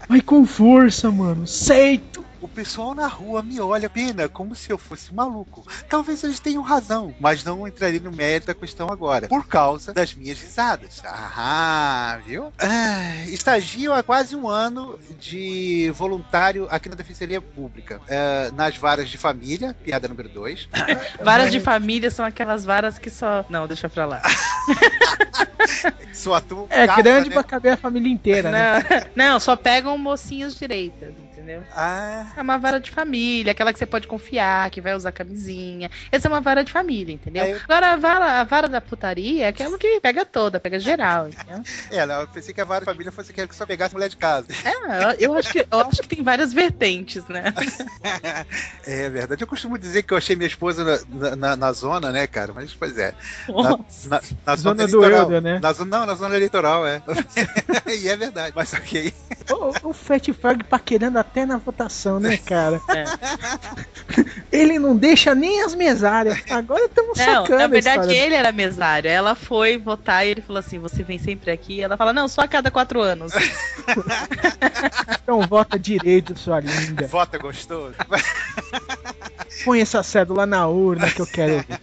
Vai 0.08 0.22
com 0.22 0.46
força, 0.46 1.10
mano. 1.12 1.48
Seito. 1.48 2.15
O 2.56 2.64
pessoal 2.66 2.96
na 2.96 3.06
rua 3.06 3.44
me 3.44 3.60
olha 3.60 3.90
pena 3.90 4.30
como 4.30 4.56
se 4.56 4.72
eu 4.72 4.78
fosse 4.78 5.14
maluco. 5.14 5.68
Talvez 5.90 6.24
eles 6.24 6.40
tenham 6.40 6.64
razão, 6.64 7.14
mas 7.20 7.44
não 7.44 7.68
entrarei 7.68 8.00
no 8.00 8.14
mérito 8.14 8.48
da 8.48 8.54
questão 8.54 8.88
agora, 8.90 9.28
por 9.28 9.46
causa 9.46 9.94
das 9.94 10.16
minhas 10.16 10.40
risadas. 10.40 11.02
Ah, 11.04 12.18
viu? 12.26 12.54
Ah, 12.58 13.26
estagio 13.28 13.92
há 13.92 14.02
quase 14.02 14.38
um 14.38 14.48
ano 14.48 14.98
de 15.20 15.92
voluntário 15.96 16.66
aqui 16.72 16.88
na 16.88 16.96
Defensoria 16.96 17.42
Pública, 17.42 18.00
ah, 18.10 18.50
nas 18.56 18.78
varas 18.78 19.10
de 19.10 19.18
família, 19.18 19.76
piada 19.84 20.08
número 20.08 20.30
2. 20.30 20.70
Varas 21.22 21.52
de 21.52 21.60
família 21.60 22.10
são 22.10 22.24
aquelas 22.24 22.64
varas 22.64 22.98
que 22.98 23.10
só. 23.10 23.44
Não, 23.50 23.68
deixa 23.68 23.90
pra 23.90 24.06
lá. 24.06 24.22
Sou 26.14 26.34
atuo 26.34 26.68
É 26.70 26.88
casa, 26.88 27.02
grande 27.02 27.30
né? 27.30 27.34
pra 27.34 27.44
caber 27.44 27.74
a 27.74 27.78
família 27.78 28.12
inteira, 28.12 28.50
né? 28.50 28.84
Não, 29.14 29.26
não, 29.34 29.40
só 29.40 29.56
pegam 29.56 29.98
mocinhas 29.98 30.56
direitas, 30.56 31.14
entendeu? 31.46 31.64
Ah, 31.76 32.26
É 32.36 32.42
uma 32.42 32.58
vara 32.58 32.80
de 32.80 32.90
família, 32.90 33.52
aquela 33.52 33.72
que 33.72 33.78
você 33.80 33.86
pode 33.86 34.08
confiar, 34.08 34.70
que 34.72 34.82
vai 34.82 34.96
usar 34.96 35.12
camisinha. 35.12 35.90
Essa 36.12 36.28
é 36.28 36.32
uma 36.32 36.42
vara 36.42 36.64
de 36.64 36.72
família, 36.72 37.14
entendeu? 37.14 37.46
Eu- 37.46 37.62
Agora, 37.64 37.94
a 37.94 37.96
vara, 37.96 38.42
a 38.42 38.44
vara 38.44 38.68
da 38.68 38.82
putaria 38.82 39.46
é 39.46 39.48
aquela 39.50 39.78
que 39.78 40.00
pega 40.02 40.26
toda, 40.26 40.60
pega 40.60 40.80
geral, 40.80 41.30
entendeu? 41.30 41.62
é, 41.92 42.06
não, 42.06 42.22
eu 42.22 42.28
pensei 42.28 42.54
que 42.54 42.62
a 42.62 42.66
vara 42.66 42.80
de 42.82 42.86
família 42.86 43.12
fosse 43.12 43.32
aquela 43.32 43.48
que 43.48 43.56
só 43.56 43.66
pegasse 43.66 43.94
mulher 43.94 44.10
de 44.10 44.18
casa. 44.18 44.48
É, 44.64 45.16
eu 45.24 45.34
acho 45.36 45.52
que, 45.52 45.60
eu 45.60 45.80
acho 45.80 46.02
que 46.02 46.08
tem 46.08 46.24
várias 46.24 46.52
vertentes, 46.52 47.26
né? 47.28 47.54
É 48.86 49.10
verdade. 49.10 49.44
Eu 49.44 49.48
costumo 49.48 49.78
dizer 49.78 50.04
que 50.04 50.14
eu 50.14 50.18
achei 50.18 50.36
minha 50.36 50.48
esposa 50.48 51.04
na, 51.08 51.36
na- 51.36 51.56
na 51.56 51.72
zona, 51.74 52.12
né, 52.12 52.28
cara? 52.28 52.54
Mas, 52.54 52.74
pois 52.74 52.98
é. 52.98 53.14
Na, 53.48 53.78
na- 54.06 54.22
na 54.46 54.56
Zona 54.56 54.88
do 54.88 54.98
eleitoral. 55.04 55.24
Elder, 55.24 55.42
né? 55.42 55.60
Na 55.60 55.74
zona, 55.74 56.00
não, 56.00 56.06
na 56.06 56.16
zona 56.16 56.36
eleitoral, 56.36 56.86
é. 56.86 57.02
e 58.00 58.08
é 58.08 58.16
verdade. 58.16 58.54
Mas 58.56 58.74
ok. 58.74 59.14
O, 59.52 59.90
o 59.90 59.94
Fat 59.94 60.28
Frog 60.34 60.64
paquerando 60.64 61.20
a 61.20 61.24
até 61.36 61.46
na 61.46 61.58
votação, 61.58 62.18
né, 62.18 62.38
cara? 62.38 62.82
É. 62.90 63.04
Ele 64.50 64.80
não 64.80 64.96
deixa 64.96 65.36
nem 65.36 65.64
as 65.64 65.76
mesárias. 65.76 66.42
Agora 66.50 66.86
estamos 66.86 67.18
sacando 67.18 67.58
na 67.58 67.68
verdade 67.68 68.14
ele 68.14 68.34
era 68.34 68.54
mesário. 68.54 69.10
Ela 69.10 69.36
foi 69.36 69.78
votar 69.78 70.26
e 70.26 70.30
ele 70.30 70.42
falou 70.42 70.62
assim: 70.62 70.80
Você 70.80 71.04
vem 71.04 71.20
sempre 71.20 71.52
aqui? 71.52 71.82
Ela 71.82 71.98
fala: 71.98 72.14
Não, 72.14 72.30
só 72.30 72.42
a 72.42 72.48
cada 72.48 72.72
quatro 72.72 73.02
anos. 73.02 73.34
Então 75.24 75.42
vota 75.42 75.80
direito, 75.80 76.38
sua 76.38 76.60
linda. 76.60 77.08
Vota 77.08 77.40
gostoso. 77.40 77.96
Põe 79.66 79.82
essa 79.82 80.04
cédula 80.04 80.46
na 80.46 80.68
urna 80.68 81.10
que 81.10 81.20
eu 81.20 81.26
quero 81.26 81.66
ver. 81.68 81.80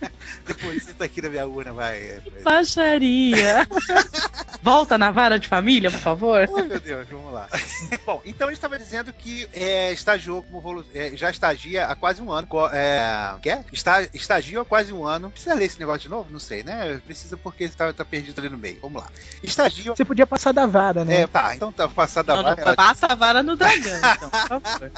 Depois 0.46 0.84
senta 0.84 1.04
aqui 1.04 1.20
na 1.20 1.28
minha 1.28 1.46
urna, 1.46 1.72
vai. 1.72 2.20
Baixaria. 2.44 3.66
Volta 4.62 4.96
na 4.96 5.10
vara 5.10 5.40
de 5.40 5.48
família, 5.48 5.90
por 5.90 5.98
favor. 5.98 6.48
Ai, 6.56 6.62
meu 6.62 6.78
Deus, 6.78 7.08
vamos 7.10 7.32
lá. 7.32 7.48
Bom, 8.06 8.22
então 8.24 8.46
ele 8.46 8.54
estava 8.54 8.78
dizendo 8.78 9.12
que 9.12 9.48
é, 9.52 9.92
estagiou 9.92 10.40
como 10.44 10.84
é, 10.94 11.16
já 11.16 11.30
estagia 11.30 11.86
há 11.86 11.96
quase 11.96 12.22
um 12.22 12.30
ano. 12.30 12.46
É, 12.72 13.34
quer? 13.42 13.64
Está, 13.72 14.02
estagiou 14.14 14.62
há 14.62 14.64
quase 14.64 14.92
um 14.92 15.04
ano. 15.04 15.30
Precisa 15.32 15.54
ler 15.54 15.64
esse 15.64 15.80
negócio 15.80 16.02
de 16.02 16.08
novo? 16.08 16.28
Não 16.30 16.38
sei, 16.38 16.62
né? 16.62 17.00
Precisa 17.04 17.36
porque 17.36 17.64
ele 17.64 17.72
tá, 17.72 17.92
tá 17.92 18.04
perdido 18.04 18.38
ali 18.38 18.48
no 18.48 18.56
meio. 18.56 18.78
Vamos 18.80 19.02
lá. 19.02 19.08
Estagiou. 19.42 19.96
Você 19.96 20.04
podia 20.04 20.28
passar 20.28 20.52
da 20.52 20.64
vara, 20.64 21.04
né? 21.04 21.22
É, 21.22 21.26
tá, 21.26 21.56
então 21.56 21.72
tá 21.72 21.84
a 21.84 21.88
Não, 21.88 22.36
não, 22.36 22.42
vara. 22.44 22.60
ela- 22.62 22.76
passa 22.76 23.06
a 23.06 23.14
vara 23.16 23.42
no 23.42 23.56
dragão, 23.56 23.98
então, 23.98 24.30
por 24.30 24.48
favor. 24.48 24.92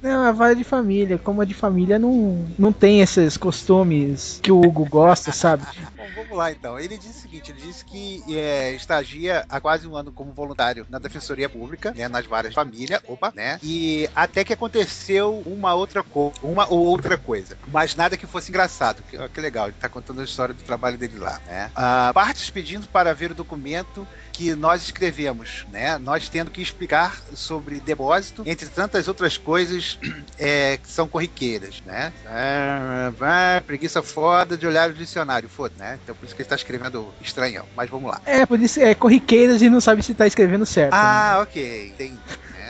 Não, 0.00 0.26
é 0.26 0.32
vara 0.32 0.54
de 0.54 0.64
família. 0.64 1.18
Como 1.18 1.40
a 1.40 1.44
de 1.44 1.54
família 1.54 1.98
não, 1.98 2.46
não 2.58 2.72
tem 2.72 3.00
esses 3.00 3.36
costumes 3.36 4.40
que 4.42 4.52
o 4.52 4.58
Hugo 4.60 4.86
gosta, 4.86 5.32
sabe? 5.32 5.66
Bom, 5.96 6.06
vamos 6.14 6.36
lá 6.36 6.50
então. 6.50 6.78
Ele 6.78 6.96
disse 6.96 7.18
o 7.18 7.22
seguinte: 7.22 7.50
ele 7.50 7.60
disse 7.60 7.84
que 7.84 8.22
é, 8.34 8.74
estagia 8.86 9.44
há 9.48 9.60
quase 9.60 9.86
um 9.86 9.96
ano 9.96 10.12
como 10.12 10.32
voluntário 10.32 10.86
na 10.88 10.98
Defensoria 10.98 11.48
Pública, 11.48 11.92
né, 11.94 12.08
nas 12.08 12.24
várias 12.24 12.54
famílias, 12.54 13.00
opa, 13.06 13.32
né? 13.34 13.58
E 13.62 14.08
até 14.14 14.44
que 14.44 14.52
aconteceu 14.52 15.42
uma 15.44 15.74
outra 15.74 16.04
uma 16.42 16.72
ou 16.72 16.86
outra 16.86 17.18
coisa, 17.18 17.58
mas 17.66 17.96
nada 17.96 18.16
que 18.16 18.26
fosse 18.26 18.50
engraçado. 18.50 19.02
Que, 19.02 19.18
ó, 19.18 19.28
que 19.28 19.40
legal, 19.40 19.66
ele 19.66 19.76
tá 19.78 19.88
contando 19.88 20.20
a 20.20 20.24
história 20.24 20.54
do 20.54 20.62
trabalho 20.62 20.96
dele 20.96 21.18
lá, 21.18 21.40
né? 21.46 21.70
Ah, 21.74 22.12
partes 22.14 22.48
pedindo 22.48 22.86
para 22.86 23.12
ver 23.12 23.32
o 23.32 23.34
documento 23.34 24.06
que 24.36 24.54
nós 24.54 24.82
escrevemos, 24.82 25.64
né? 25.72 25.96
Nós 25.96 26.28
tendo 26.28 26.50
que 26.50 26.60
explicar 26.60 27.22
sobre 27.34 27.80
depósito, 27.80 28.42
entre 28.44 28.68
tantas 28.68 29.08
outras 29.08 29.38
coisas 29.38 29.98
é, 30.38 30.76
que 30.76 30.90
são 30.90 31.08
corriqueiras, 31.08 31.82
né? 31.86 32.12
Ah, 32.26 33.12
ah, 33.18 33.62
preguiça 33.66 34.02
foda 34.02 34.54
de 34.54 34.66
olhar 34.66 34.90
o 34.90 34.92
dicionário, 34.92 35.48
foda, 35.48 35.74
né? 35.78 35.98
Então 36.02 36.14
por 36.14 36.26
isso 36.26 36.36
que 36.36 36.42
ele 36.42 36.48
tá 36.50 36.54
escrevendo 36.54 37.14
estranhão. 37.22 37.64
Mas 37.74 37.88
vamos 37.88 38.10
lá. 38.10 38.20
É, 38.26 38.44
por 38.44 38.60
isso 38.60 38.78
é 38.78 38.94
corriqueiras 38.94 39.62
e 39.62 39.70
não 39.70 39.80
sabe 39.80 40.02
se 40.02 40.12
tá 40.12 40.26
escrevendo 40.26 40.66
certo. 40.66 40.92
né? 40.92 40.98
Ah, 41.00 41.38
ok, 41.40 41.88
entendi. 41.88 42.18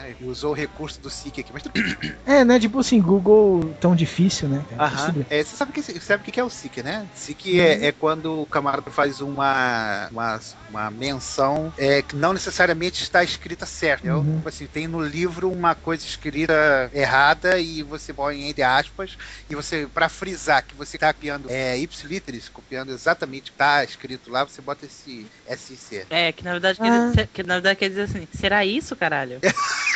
Né? 0.07 0.15
Ele 0.19 0.29
usou 0.31 0.53
o 0.53 0.55
recurso 0.55 1.01
do 1.01 1.11
SIC 1.11 1.41
aqui, 1.41 1.53
mas 1.53 1.63
tudo 1.63 1.75
É, 2.25 2.45
né? 2.45 2.59
Tipo 2.59 2.81
assim, 2.81 3.01
Google 3.01 3.75
tão 3.81 3.95
difícil, 3.95 4.49
né? 4.49 4.65
É 4.71 4.83
Aham. 4.83 5.27
É, 5.29 5.43
você 5.43 5.57
sabe 5.57 5.71
o 5.71 5.75
que, 5.75 5.83
sabe 6.01 6.23
o 6.23 6.33
que 6.33 6.41
é 6.41 6.45
o 6.45 6.51
SIC, 6.51 6.83
né? 6.83 7.07
SIC 7.15 7.61
é, 7.61 7.87
é 7.87 7.93
quando 7.93 8.41
o 8.43 8.47
camarada 8.47 8.91
faz 8.91 9.21
uma, 9.21 10.09
uma, 10.11 10.41
uma 10.71 10.91
menção 10.91 11.73
é, 11.77 12.03
que 12.03 12.15
não 12.17 12.33
necessariamente 12.33 13.03
está 13.03 13.23
escrita 13.25 13.67
certo. 13.67 14.01
entendeu? 14.01 14.19
Uhum. 14.19 14.37
Tipo 14.37 14.49
assim, 14.49 14.67
tem 14.67 14.87
no 14.87 15.01
livro 15.03 15.51
uma 15.51 15.75
coisa 15.75 16.05
escrita 16.05 16.91
errada 16.93 17.59
e 17.59 17.83
você 17.83 18.13
põe 18.13 18.49
entre 18.49 18.63
aspas 18.63 19.17
e 19.49 19.55
você, 19.55 19.89
para 19.93 20.09
frisar 20.09 20.65
que 20.65 20.75
você 20.75 20.97
está 20.97 21.13
copiando 21.13 21.51
é, 21.51 21.79
ipsiliteris, 21.79 22.49
copiando 22.49 22.91
exatamente 22.93 23.43
o 23.43 23.45
que 23.47 23.51
está 23.53 23.85
escrito 23.85 24.31
lá, 24.31 24.45
você 24.45 24.61
bota 24.61 24.87
esse 24.87 25.27
SIC. 25.57 26.07
É, 26.11 26.33
que 26.33 26.45
na 26.45 26.53
verdade, 26.53 26.79
Ah. 26.81 27.13
quer, 27.15 27.27
que 27.29 27.43
na 27.43 27.55
verdade 27.55 27.79
quer 27.79 27.89
dizer 27.89 28.03
assim: 28.03 28.29
Será 28.33 28.65
isso, 28.65 28.95
caralho? 28.95 29.41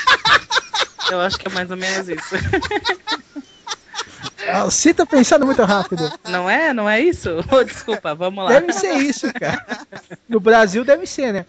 Eu 1.11 1.21
acho 1.21 1.39
que 1.39 1.49
é 1.49 1.51
mais 1.51 1.71
ou 1.71 1.77
menos 1.77 2.09
isso. 2.09 2.35
Ah, 4.49 4.65
Você 4.65 4.93
tá 4.95 5.05
pensando 5.05 5.45
muito 5.47 5.63
rápido. 5.65 6.11
Não 6.29 6.49
é? 6.49 6.73
Não 6.73 6.89
é 6.89 7.01
isso? 7.01 7.37
Desculpa, 7.67 8.15
vamos 8.15 8.45
lá. 8.45 8.51
Deve 8.51 8.73
ser 8.73 8.95
isso, 8.95 9.33
cara. 9.35 9.65
No 10.29 10.41
Brasil 10.41 10.85
deve 10.85 11.07
ser, 11.07 11.33
né? 11.33 11.47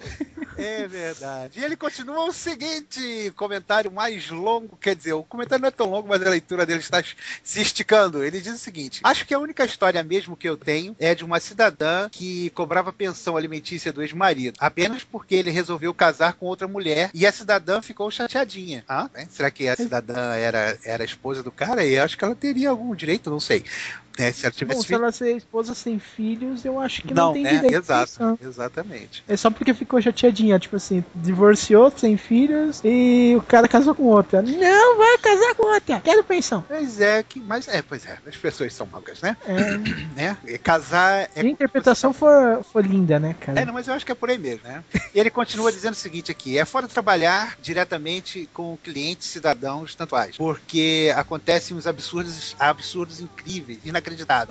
É 0.63 0.87
verdade. 0.87 1.59
E 1.59 1.63
ele 1.63 1.75
continua 1.75 2.25
o 2.25 2.31
seguinte 2.31 3.33
comentário 3.35 3.91
mais 3.91 4.29
longo, 4.29 4.77
quer 4.77 4.95
dizer, 4.95 5.13
o 5.13 5.23
comentário 5.23 5.61
não 5.61 5.69
é 5.69 5.71
tão 5.71 5.89
longo, 5.89 6.07
mas 6.07 6.21
a 6.21 6.29
leitura 6.29 6.65
dele 6.65 6.79
está 6.79 7.03
se 7.43 7.61
esticando. 7.61 8.23
Ele 8.23 8.39
diz 8.39 8.53
o 8.53 8.57
seguinte: 8.57 9.01
Acho 9.03 9.25
que 9.25 9.33
a 9.33 9.39
única 9.39 9.65
história 9.65 10.03
mesmo 10.03 10.37
que 10.37 10.47
eu 10.47 10.57
tenho 10.57 10.95
é 10.99 11.15
de 11.15 11.25
uma 11.25 11.39
cidadã 11.39 12.09
que 12.09 12.49
cobrava 12.51 12.93
pensão 12.93 13.35
alimentícia 13.35 13.91
do 13.91 14.01
ex-marido, 14.01 14.55
apenas 14.59 15.03
porque 15.03 15.35
ele 15.35 15.49
resolveu 15.49 15.93
casar 15.93 16.33
com 16.33 16.45
outra 16.45 16.67
mulher 16.67 17.09
e 17.13 17.25
a 17.25 17.31
cidadã 17.31 17.81
ficou 17.81 18.11
chateadinha. 18.11 18.83
Ah, 18.87 19.09
né? 19.13 19.27
Será 19.29 19.49
que 19.49 19.67
a 19.67 19.75
cidadã 19.75 20.33
era, 20.35 20.77
era 20.83 21.03
esposa 21.03 21.41
do 21.41 21.51
cara? 21.51 21.85
E 21.85 21.97
acho 21.97 22.17
que 22.17 22.23
ela 22.23 22.35
teria 22.35 22.69
algum 22.69 22.93
direito, 22.95 23.29
não 23.29 23.39
sei. 23.39 23.63
Né? 24.17 24.31
Se 24.31 24.45
ela 24.45 24.51
tivesse 24.51 24.77
Bom, 24.79 24.83
se 24.85 24.93
ela 24.93 25.11
ser 25.11 25.35
esposa 25.35 25.73
sem 25.73 25.99
filhos, 25.99 26.65
eu 26.65 26.79
acho 26.79 27.01
que 27.03 27.13
não, 27.13 27.33
tem 27.33 27.43
né? 27.43 27.51
direito. 27.51 27.75
Exato, 27.75 28.11
não. 28.19 28.39
exatamente. 28.41 29.23
É 29.27 29.37
só 29.37 29.49
porque 29.49 29.73
ficou 29.73 30.01
chateadinha, 30.01 30.59
tipo 30.59 30.75
assim, 30.75 31.03
divorciou 31.15 31.91
sem 31.95 32.17
filhos 32.17 32.81
e 32.83 33.33
o 33.37 33.41
cara 33.41 33.67
casou 33.67 33.95
com 33.95 34.03
outra. 34.03 34.41
Não 34.41 34.97
vai 34.97 35.17
casar 35.17 35.55
com 35.55 35.73
outra, 35.73 35.99
quero 36.01 36.23
pensão. 36.23 36.63
Pois 36.67 36.99
é, 36.99 37.23
que, 37.23 37.39
mas 37.39 37.67
é, 37.67 37.81
pois 37.81 38.05
é, 38.05 38.17
as 38.25 38.35
pessoas 38.35 38.73
são 38.73 38.85
magas, 38.85 39.21
né? 39.21 39.35
É, 39.45 39.77
né? 40.15 40.37
E 40.45 40.57
Casar 40.57 41.29
é 41.35 41.41
a 41.41 41.45
interpretação 41.45 42.13
for, 42.13 42.63
for 42.63 42.85
linda, 42.85 43.19
né, 43.19 43.35
cara? 43.39 43.59
É, 43.59 43.65
não, 43.65 43.73
mas 43.73 43.87
eu 43.87 43.93
acho 43.93 44.05
que 44.05 44.11
é 44.11 44.15
por 44.15 44.29
aí 44.29 44.37
mesmo, 44.37 44.67
né? 44.67 44.83
E 45.13 45.19
ele 45.19 45.29
continua 45.29 45.71
dizendo 45.71 45.93
o 45.93 45.97
seguinte 45.97 46.31
aqui: 46.31 46.57
é 46.57 46.65
fora 46.65 46.87
trabalhar 46.87 47.57
diretamente 47.61 48.49
com 48.53 48.77
clientes 48.77 49.27
cidadãos, 49.27 49.95
tanto 49.95 50.11
faz. 50.11 50.37
Porque 50.37 51.11
acontecem 51.15 51.75
uns 51.75 51.87
absurdos, 51.87 52.55
absurdos 52.59 53.19
incríveis, 53.19 53.79
inacreditáveis. 53.83 54.00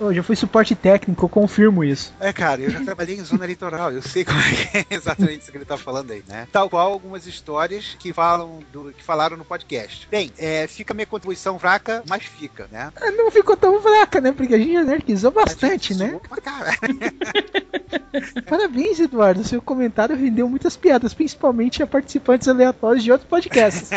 Hoje 0.03 0.19
eu 0.19 0.23
fui 0.23 0.35
suporte 0.35 0.75
técnico, 0.75 1.25
eu 1.25 1.29
confirmo 1.29 1.83
isso. 1.83 2.13
É, 2.19 2.31
cara, 2.33 2.61
eu 2.61 2.69
já 2.69 2.83
trabalhei 2.83 3.15
em 3.17 3.23
zona 3.23 3.45
litoral, 3.45 3.91
eu 3.91 4.01
sei 4.01 4.23
como 4.25 4.39
é 4.39 4.51
que 4.51 4.77
é 4.77 4.85
exatamente 4.95 5.41
isso 5.41 5.51
que 5.51 5.57
ele 5.57 5.65
tá 5.65 5.77
falando 5.77 6.11
aí, 6.11 6.23
né? 6.27 6.47
Tal 6.51 6.69
qual 6.69 6.91
algumas 6.91 7.25
histórias 7.27 7.95
que 7.99 8.13
falam 8.13 8.59
do 8.71 8.91
que 8.91 9.03
falaram 9.03 9.37
no 9.37 9.45
podcast. 9.45 10.07
Bem, 10.09 10.31
é, 10.37 10.67
fica 10.67 10.93
minha 10.93 11.05
contribuição 11.05 11.57
fraca, 11.59 12.03
mas 12.07 12.23
fica, 12.23 12.67
né? 12.71 12.91
Ah, 12.95 13.11
Não 13.11 13.31
ficou 13.31 13.57
tão 13.57 13.81
fraca, 13.81 14.21
né? 14.21 14.31
Porque 14.31 14.55
a 14.55 14.57
gente 14.57 14.75
anarquizou 14.75 15.31
bastante, 15.31 15.93
né? 15.95 16.09
Zoou 16.09 16.19
pra 16.21 16.41
caralho. 16.41 16.77
Parabéns, 18.47 18.99
Eduardo. 18.99 19.43
Seu 19.43 19.61
comentário 19.61 20.15
rendeu 20.15 20.47
muitas 20.49 20.75
piadas, 20.77 21.13
principalmente 21.13 21.81
a 21.83 21.87
participantes 21.87 22.47
aleatórios 22.47 23.03
de 23.03 23.11
outros 23.11 23.29
podcasts. 23.29 23.89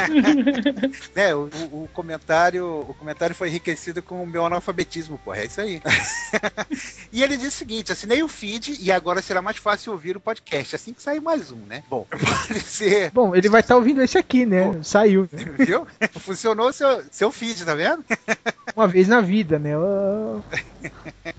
né, 1.14 1.34
o, 1.34 1.48
o- 1.72 1.88
comentário, 1.92 2.66
o 2.88 2.94
comentário 2.94 3.34
foi 3.34 3.48
enriquecido 3.48 4.02
com 4.02 4.22
o 4.22 4.26
meu 4.26 4.44
analfabetismo, 4.46 5.18
porra, 5.24 5.38
é 5.38 5.46
isso 5.46 5.60
aí. 5.60 5.80
e 7.12 7.22
ele 7.22 7.36
disse 7.36 7.48
o 7.48 7.58
seguinte: 7.58 7.92
assinei 7.92 8.22
o 8.22 8.28
feed 8.28 8.78
e 8.80 8.90
agora 8.90 9.22
será 9.22 9.40
mais 9.42 9.56
fácil 9.56 9.92
ouvir 9.92 10.16
o 10.16 10.20
podcast, 10.20 10.74
assim 10.76 10.92
que 10.92 11.02
sair 11.02 11.20
mais 11.20 11.50
um, 11.50 11.58
né? 11.68 11.82
Bom, 11.88 12.06
pode 12.10 12.60
ser. 12.60 13.10
Bom, 13.12 13.34
ele 13.34 13.48
vai 13.48 13.60
estar 13.60 13.76
ouvindo 13.76 14.02
esse 14.02 14.18
aqui, 14.18 14.44
né? 14.46 14.78
Saiu. 14.82 15.28
Viu? 15.58 15.86
Funcionou 16.20 16.72
seu, 16.72 17.02
seu 17.10 17.30
feed, 17.30 17.64
tá 17.64 17.74
vendo? 17.74 18.04
Uma 18.74 18.86
vez 18.88 19.06
na 19.08 19.20
vida, 19.20 19.58
né? 19.58 19.76
Oh, 19.78 20.40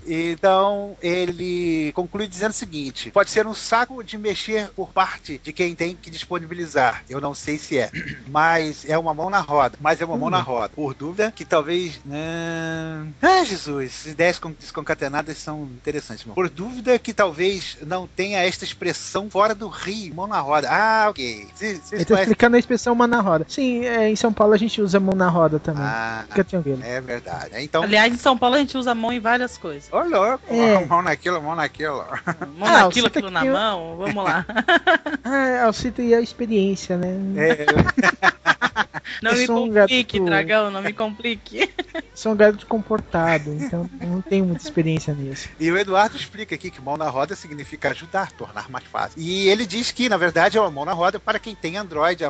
Então, 0.06 0.96
ele 1.02 1.92
conclui 1.92 2.26
dizendo 2.26 2.45
o 2.50 2.54
seguinte: 2.54 3.10
pode 3.10 3.30
ser 3.30 3.46
um 3.46 3.54
saco 3.54 4.02
de 4.02 4.16
mexer 4.18 4.68
por 4.70 4.90
parte 4.90 5.40
de 5.42 5.52
quem 5.52 5.74
tem 5.74 5.94
que 5.96 6.10
disponibilizar. 6.10 7.02
Eu 7.08 7.20
não 7.20 7.34
sei 7.34 7.58
se 7.58 7.78
é, 7.78 7.90
mas 8.28 8.84
é 8.88 8.96
uma 8.98 9.12
mão 9.14 9.30
na 9.30 9.40
roda. 9.40 9.76
Mas 9.80 10.00
é 10.00 10.04
uma 10.04 10.16
mão 10.16 10.30
na 10.30 10.40
roda. 10.40 10.70
Por 10.74 10.94
dúvida 10.94 11.30
que 11.32 11.44
talvez. 11.44 12.00
né? 12.04 13.06
Ah, 13.22 13.44
Jesus, 13.44 14.06
ideias 14.06 14.38
con- 14.38 14.54
desconcatenadas 14.58 15.38
são 15.38 15.62
interessantes, 15.64 16.22
irmão. 16.22 16.34
Por 16.34 16.48
dúvida 16.48 16.98
que 16.98 17.12
talvez 17.12 17.76
não 17.86 18.06
tenha 18.06 18.42
esta 18.44 18.64
expressão 18.64 19.28
fora 19.30 19.54
do 19.54 19.68
Rio, 19.68 20.14
mão 20.14 20.26
na 20.26 20.40
roda. 20.40 20.68
Ah, 20.70 21.06
ok. 21.10 21.46
Ele 21.60 21.78
tá 21.78 21.86
conhecem? 21.88 22.16
explicando 22.22 22.56
a 22.56 22.58
expressão 22.58 22.94
mão 22.94 23.06
na 23.06 23.20
roda. 23.20 23.46
Sim, 23.48 23.84
é, 23.84 24.08
em 24.08 24.16
São 24.16 24.32
Paulo 24.32 24.54
a 24.54 24.56
gente 24.56 24.80
usa 24.80 24.98
mão 25.00 25.14
na 25.14 25.28
roda 25.28 25.58
também. 25.58 25.82
Ah, 25.84 26.24
Fica 26.28 26.44
tranquilo. 26.44 26.80
é 26.82 27.00
verdade. 27.00 27.50
Então. 27.62 27.82
Aliás, 27.82 28.12
em 28.12 28.16
São 28.16 28.36
Paulo 28.36 28.56
a 28.56 28.58
gente 28.58 28.76
usa 28.76 28.92
a 28.92 28.94
mão 28.94 29.12
em 29.12 29.20
várias 29.20 29.56
coisas. 29.58 29.88
Louco, 29.90 30.44
É. 30.48 30.84
mão 30.86 31.02
naquilo, 31.02 31.42
mão 31.42 31.54
naquilo. 31.54 32.04
Mão 32.58 32.68
Ah, 32.68 32.84
naquilo, 32.84 33.08
tá 33.10 33.18
aquilo 33.18 33.30
na 33.30 33.42
ó. 33.42 33.46
mão, 33.46 33.96
vamos 33.96 34.24
lá. 34.24 34.44
Ah, 35.24 35.64
Alcito 35.66 36.00
e 36.02 36.14
a 36.14 36.20
experiência, 36.20 36.96
né? 36.96 37.08
É, 37.36 37.66
Não 39.22 39.32
Eu 39.32 39.38
me 39.38 39.46
sou 39.46 39.56
um 39.64 39.68
complique, 39.72 40.18
gato- 40.18 40.24
dragão, 40.26 40.70
não 40.70 40.82
me 40.82 40.92
complique. 40.92 41.70
Sou 42.14 42.32
um 42.32 42.36
garoto 42.36 42.66
comportado, 42.66 43.52
então 43.54 43.88
não 44.00 44.22
tenho 44.22 44.44
muita 44.46 44.62
experiência 44.62 45.12
nisso. 45.14 45.48
E 45.60 45.70
o 45.70 45.76
Eduardo 45.78 46.16
explica 46.16 46.54
aqui 46.54 46.70
que 46.70 46.80
mão 46.80 46.96
na 46.96 47.08
roda 47.10 47.36
significa 47.36 47.90
ajudar, 47.90 48.32
tornar 48.32 48.70
mais 48.70 48.84
fácil. 48.86 49.20
E 49.20 49.48
ele 49.48 49.66
diz 49.66 49.92
que, 49.92 50.08
na 50.08 50.16
verdade, 50.16 50.56
é 50.56 50.60
uma 50.60 50.70
mão 50.70 50.84
na 50.86 50.92
roda 50.92 51.20
para 51.20 51.38
quem 51.38 51.54
tem 51.54 51.76
Android, 51.76 52.24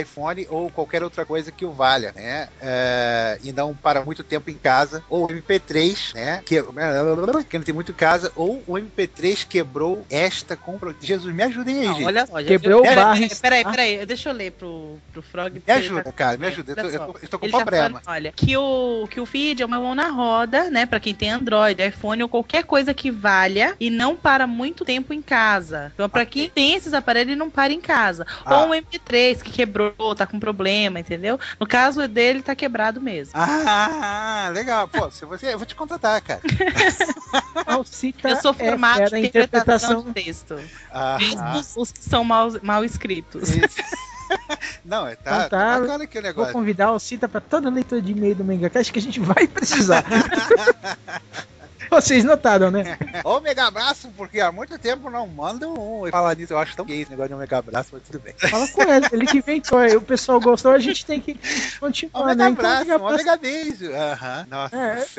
iPhone 0.00 0.46
ou 0.48 0.70
qualquer 0.70 1.02
outra 1.02 1.24
coisa 1.26 1.50
que 1.50 1.64
o 1.64 1.72
valha, 1.72 2.12
né? 2.14 2.48
É, 2.60 3.38
e 3.42 3.52
não 3.52 3.74
para 3.74 4.04
muito 4.04 4.22
tempo 4.22 4.48
em 4.50 4.54
casa. 4.54 5.02
Ou 5.08 5.26
MP3, 5.28 6.14
né? 6.14 6.40
Que, 6.44 6.62
que 7.48 7.58
não 7.58 7.64
tem 7.64 7.74
muito 7.74 7.90
em 7.92 7.94
casa. 7.96 8.30
Ou 8.36 8.62
o 8.66 8.74
MP3 8.74 9.44
quebrou 9.46 10.06
esta 10.08 10.56
compra. 10.56 10.94
Jesus, 11.00 11.34
me 11.34 11.42
ajudem 11.42 11.80
aí, 11.80 11.86
Não, 11.86 11.94
gente. 11.94 12.06
olha 12.06 12.26
só. 12.26 12.42
Quebrou 12.42 12.78
eu- 12.78 12.82
peraí, 12.82 12.96
barras. 12.96 13.40
Peraí, 13.40 13.64
peraí, 13.64 13.76
peraí, 13.96 14.06
deixa 14.06 14.28
eu 14.30 14.34
ler 14.34 14.52
pro, 14.52 14.98
pro 15.12 15.22
Frog. 15.22 15.54
Me 15.54 15.62
ele 15.66 15.78
ajuda, 15.78 16.04
tá- 16.04 16.12
cara, 16.22 16.38
me 16.38 16.46
ajuda. 16.46 16.72
Eu 16.72 16.76
tô, 16.76 16.82
eu 16.82 16.98
tô- 17.12 17.18
eu 17.22 17.28
tô 17.28 17.38
com 17.38 17.46
Ele 17.46 17.52
tá 17.52 17.58
problema. 17.58 18.00
falando, 18.00 18.02
olha, 18.06 18.32
que 18.32 18.56
o, 18.56 19.08
que 19.10 19.20
o 19.20 19.26
feed 19.26 19.62
é 19.62 19.66
uma 19.66 19.80
mão 19.80 19.94
na 19.94 20.08
roda, 20.08 20.70
né? 20.70 20.86
Pra 20.86 21.00
quem 21.00 21.14
tem 21.14 21.30
Android, 21.30 21.82
iPhone 21.82 22.22
ou 22.22 22.28
qualquer 22.28 22.64
coisa 22.64 22.94
que 22.94 23.10
valha 23.10 23.74
e 23.80 23.90
não 23.90 24.14
para 24.14 24.46
muito 24.46 24.84
tempo 24.84 25.12
em 25.12 25.20
casa. 25.20 25.90
Então, 25.94 26.08
pra 26.08 26.24
quem 26.24 26.48
tem 26.48 26.74
esses 26.74 26.94
aparelhos, 26.94 27.36
não 27.36 27.50
para 27.50 27.72
em 27.72 27.80
casa. 27.80 28.24
Ah. 28.44 28.60
Ou 28.60 28.68
um 28.68 28.74
MP3 28.74 29.42
que 29.42 29.50
quebrou, 29.50 30.14
tá 30.14 30.26
com 30.26 30.38
problema, 30.38 31.00
entendeu? 31.00 31.38
No 31.58 31.66
caso 31.66 32.06
dele, 32.06 32.40
tá 32.42 32.54
quebrado 32.54 33.00
mesmo. 33.00 33.32
Ah, 33.34 34.50
legal. 34.52 34.86
Pô, 34.88 35.10
se 35.10 35.24
você, 35.24 35.52
eu 35.54 35.58
vou 35.58 35.66
te 35.66 35.74
contratar, 35.74 36.20
cara. 36.22 36.40
Alcita 37.66 38.28
Eu 38.30 38.36
sou 38.40 38.50
é- 38.52 38.54
formado 38.54 39.14
a 39.14 39.18
em 39.18 39.24
interpretação 39.26 40.00
interpretação. 40.00 40.02
de 40.04 40.12
texto. 40.12 40.56
Ah, 40.92 41.16
Mesmo 41.18 41.58
os, 41.58 41.76
os 41.76 41.92
que 41.92 42.02
são 42.02 42.22
mal, 42.24 42.48
mal 42.62 42.84
escritos. 42.84 43.48
isso. 43.50 43.82
Não, 44.84 45.06
é 45.06 45.16
tá, 45.16 45.46
Então 45.46 45.48
tá. 45.58 45.80
bacana 45.80 46.04
aqui 46.04 46.18
o 46.18 46.22
Vou 46.22 46.28
negócio. 46.28 46.52
convidar 46.52 46.86
a 46.86 46.88
Alcita 46.88 47.28
para 47.28 47.40
toda 47.40 47.70
leitura 47.70 48.00
de 48.00 48.12
e-mail 48.12 48.34
do 48.34 48.44
MengaCast 48.44 48.92
que 48.92 48.98
a 48.98 49.02
gente 49.02 49.20
vai 49.20 49.46
precisar. 49.46 50.04
Vocês 51.92 52.24
notaram, 52.24 52.70
né? 52.70 52.96
Ô, 53.22 53.38
mega 53.40 53.66
abraço, 53.66 54.08
porque 54.16 54.40
há 54.40 54.50
muito 54.50 54.78
tempo 54.78 55.10
não 55.10 55.26
mandam 55.26 55.74
um. 55.74 56.10
Falar 56.10 56.34
nisso, 56.34 56.54
eu 56.54 56.58
acho 56.58 56.74
tão 56.74 56.86
gay 56.86 57.02
esse 57.02 57.10
negócio 57.10 57.28
de 57.28 57.34
um 57.34 57.38
mega 57.38 57.58
abraço, 57.58 57.90
mas 57.92 58.02
tudo 58.02 58.18
bem. 58.18 58.32
Fala 58.38 58.66
com 58.68 58.82
ele, 58.82 59.06
ele 59.12 59.26
que 59.26 59.38
inventou. 59.38 59.78
aí 59.78 59.94
O 59.94 60.00
pessoal 60.00 60.40
gostou, 60.40 60.72
a 60.72 60.78
gente 60.78 61.04
tem 61.04 61.20
que 61.20 61.38
continuar, 61.78 62.34
né? 62.34 62.48
Então, 62.48 62.64
abraço, 62.66 62.86
mega 62.86 63.04
um 63.04 63.16
mega 63.16 63.36
beijo. 63.36 63.92
Aham, 63.92 64.46
nossa 64.50 64.76
É. 64.76 64.90
abraço. 64.90 65.12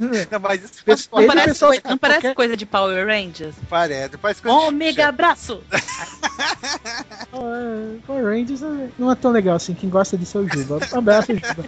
Não, 0.00 0.40
mas 0.40 0.62
isso 0.64 1.08
Não 1.12 1.26
parece, 1.26 1.46
pessoal, 1.48 1.72
não 1.84 1.98
parece 1.98 2.20
qualquer- 2.20 2.34
coisa 2.34 2.56
de 2.56 2.64
Power 2.66 3.06
Rangers? 3.06 3.54
parece, 3.68 4.16
parece 4.16 4.40
coisa 4.42 4.58
de 4.58 4.64
Ômega 4.66 5.08
abraço! 5.08 5.62
Power 7.30 8.24
Rangers 8.24 8.62
é- 8.62 8.88
não 8.98 9.10
é 9.10 9.14
tão 9.14 9.30
legal 9.30 9.56
assim. 9.56 9.74
Quem 9.74 9.88
gosta 9.90 10.16
disso 10.16 10.38
é 10.38 10.40
o 10.40 10.48
Juba. 10.48 10.78
Um 10.94 10.98
abraço, 10.98 11.28
Juba. 11.34 11.64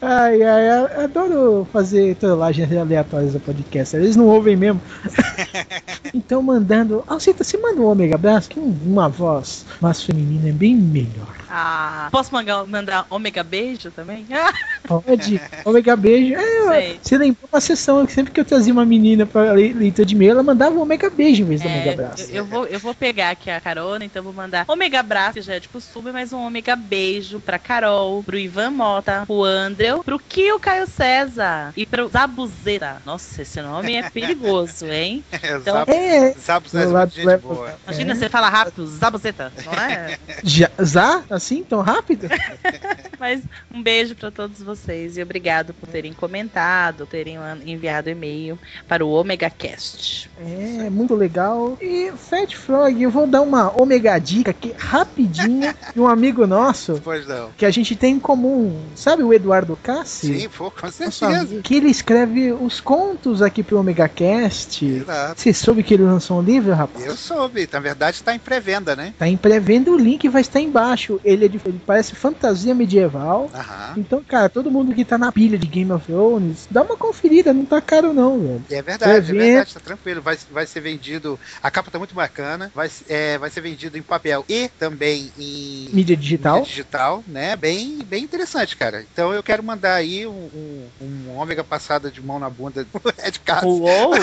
Ai, 0.00 0.42
ai, 0.42 0.68
eu 0.96 1.00
adoro 1.04 1.68
fazer 1.72 2.14
trollagens 2.16 2.70
aleatórias 2.76 3.32
do 3.32 3.40
podcast. 3.40 3.96
Eles 3.96 4.16
não 4.16 4.26
ouvem 4.26 4.56
mesmo. 4.56 4.80
então, 6.12 6.42
mandando. 6.42 7.02
Alcita, 7.06 7.44
você 7.44 7.56
manda 7.58 7.80
um 7.80 7.86
ômega 7.86 8.14
abraço, 8.16 8.48
que 8.48 8.60
um- 8.60 8.76
uma 8.84 9.08
voz 9.08 9.64
mais 9.80 10.02
feminina 10.02 10.48
é 10.48 10.52
bem 10.52 10.76
melhor. 10.76 11.41
Ah, 11.54 12.08
posso 12.10 12.32
mandar, 12.32 12.64
mandar 12.66 13.06
ômega 13.10 13.42
beijo 13.44 13.90
também? 13.90 14.26
Pode. 14.88 15.38
Ômega 15.66 15.94
beijo. 15.96 16.34
É, 16.34 16.96
você 17.00 17.18
lembrou 17.18 17.46
uma 17.52 17.60
sessão 17.60 18.06
que 18.06 18.12
sempre 18.12 18.32
que 18.32 18.40
eu 18.40 18.44
trazia 18.44 18.72
uma 18.72 18.86
menina 18.86 19.26
pra 19.26 19.52
le- 19.52 19.74
leitura 19.74 20.06
de 20.06 20.14
e-mail, 20.14 20.30
ela 20.32 20.42
mandava 20.42 20.74
um 20.74 20.80
ômega 20.80 21.10
beijo 21.10 21.42
em 21.42 21.46
vez 21.46 21.60
do 21.60 21.68
ômega 21.68 21.90
é, 21.90 21.92
abraço. 21.92 22.22
eu, 22.30 22.36
eu 22.36 22.44
vou, 22.46 22.66
eu 22.66 22.78
vou 22.80 22.94
pegar 22.94 23.30
aqui 23.30 23.50
a 23.50 23.60
carona, 23.60 24.02
então 24.04 24.22
vou 24.22 24.32
mandar 24.32 24.64
ômega 24.66 25.00
abraço, 25.00 25.34
que 25.34 25.42
já 25.42 25.54
é 25.54 25.60
de 25.60 25.68
costume, 25.68 26.10
mas 26.10 26.32
um 26.32 26.38
ômega 26.40 26.74
beijo 26.74 27.38
pra 27.38 27.58
Carol, 27.58 28.22
pro 28.24 28.38
Ivan 28.38 28.70
Mota, 28.70 29.24
pro 29.26 29.44
Andrew, 29.44 30.02
pro 30.02 30.18
Kio 30.18 30.58
Caio 30.58 30.86
César 30.86 31.72
e 31.76 31.84
pro 31.84 32.08
Zabuzeta. 32.08 33.02
Nossa, 33.04 33.42
esse 33.42 33.60
nome 33.60 33.94
é 33.94 34.08
perigoso, 34.08 34.86
hein? 34.86 35.22
É, 35.42 35.56
Então- 35.56 35.84
É, 35.86 36.30
do 36.32 37.30
é 37.30 37.36
boa. 37.36 37.74
Imagina 37.86 38.12
É. 38.12 38.14
você 38.14 38.28
fala 38.28 38.48
rápido, 38.48 38.86
Zabuzeta, 38.86 39.52
não 39.64 39.72
é? 39.74 40.18
já, 40.42 40.70
já? 40.80 41.22
Assim, 41.42 41.64
tão 41.64 41.80
rápido? 41.80 42.28
Mas 43.18 43.42
um 43.72 43.82
beijo 43.82 44.14
pra 44.14 44.30
todos 44.30 44.62
vocês 44.62 45.16
e 45.16 45.22
obrigado 45.22 45.74
por 45.74 45.88
terem 45.88 46.12
comentado, 46.12 47.04
terem 47.04 47.36
enviado 47.66 48.08
e-mail 48.08 48.56
para 48.86 49.04
o 49.04 49.10
Omega 49.10 49.50
Cast. 49.50 50.30
É, 50.40 50.88
muito 50.88 51.16
legal. 51.16 51.76
E 51.80 52.12
Fat 52.16 52.54
Frog, 52.56 53.02
eu 53.02 53.10
vou 53.10 53.26
dar 53.26 53.40
uma 53.40 53.72
ômega 53.80 54.16
dica 54.20 54.52
aqui 54.52 54.72
rapidinha 54.78 55.74
de 55.92 56.00
um 56.00 56.06
amigo 56.06 56.46
nosso 56.46 57.00
Pois 57.02 57.26
não. 57.26 57.50
que 57.56 57.66
a 57.66 57.70
gente 57.70 57.96
tem 57.96 58.14
em 58.14 58.20
comum. 58.20 58.80
Sabe 58.94 59.24
o 59.24 59.34
Eduardo 59.34 59.76
Cassi? 59.82 60.38
Sim, 60.40 60.48
pô, 60.48 60.70
com 60.70 60.90
certeza. 60.90 61.60
Que 61.60 61.74
ele 61.74 61.88
escreve 61.90 62.52
os 62.52 62.80
contos 62.80 63.42
aqui 63.42 63.64
pro 63.64 63.80
Omega 63.80 64.08
Cast. 64.08 64.84
Exato. 64.84 65.40
Você 65.40 65.52
soube 65.52 65.82
que 65.82 65.94
ele 65.94 66.04
lançou 66.04 66.38
um 66.38 66.42
livro, 66.42 66.72
rapaz? 66.72 67.04
Eu 67.04 67.16
soube, 67.16 67.68
na 67.72 67.80
verdade 67.80 68.16
está 68.18 68.32
em 68.32 68.38
pré-venda, 68.38 68.94
né? 68.94 69.12
Tá 69.18 69.26
em 69.26 69.36
pré-venda, 69.36 69.90
o 69.90 69.98
link 69.98 70.28
vai 70.28 70.42
estar 70.42 70.60
embaixo. 70.60 71.20
Ele, 71.32 71.46
é 71.46 71.48
de- 71.48 71.60
ele 71.64 71.80
parece 71.86 72.14
fantasia 72.14 72.74
medieval. 72.74 73.50
Aham. 73.54 73.94
Então, 73.96 74.22
cara, 74.26 74.48
todo 74.48 74.70
mundo 74.70 74.94
que 74.94 75.04
tá 75.04 75.16
na 75.18 75.32
pilha 75.32 75.58
de 75.58 75.66
Game 75.66 75.90
of 75.92 76.06
Thrones, 76.06 76.66
dá 76.70 76.82
uma 76.82 76.96
conferida, 76.96 77.52
não 77.52 77.64
tá 77.64 77.80
caro 77.80 78.12
não, 78.12 78.38
velho. 78.40 78.64
É 78.70 78.82
verdade, 78.82 79.12
é 79.12 79.20
verdade, 79.34 79.74
tá 79.74 79.80
tranquilo. 79.80 80.22
Vai, 80.22 80.36
vai 80.50 80.66
ser 80.66 80.80
vendido. 80.80 81.38
A 81.62 81.70
capa 81.70 81.90
tá 81.90 81.98
muito 81.98 82.14
bacana. 82.14 82.70
Vai, 82.74 82.90
é, 83.08 83.38
vai 83.38 83.50
ser 83.50 83.60
vendido 83.60 83.96
em 83.98 84.02
papel 84.02 84.44
e 84.48 84.68
também 84.78 85.30
em 85.38 85.88
Mídia 85.92 86.16
digital. 86.16 86.56
mídia 86.58 86.68
digital, 86.70 87.24
né? 87.26 87.56
Bem, 87.56 87.98
bem 88.04 88.22
interessante, 88.24 88.76
cara. 88.76 89.04
Então 89.12 89.32
eu 89.32 89.42
quero 89.42 89.62
mandar 89.62 89.94
aí 89.94 90.26
um, 90.26 90.32
um, 90.32 90.88
um 91.00 91.36
ômega 91.36 91.62
passada 91.64 92.10
de 92.10 92.22
mão 92.22 92.38
na 92.38 92.48
bunda 92.50 92.84
do 92.84 93.00
Ed 93.24 93.38
Castro. 93.40 93.68
Uou! 93.68 94.12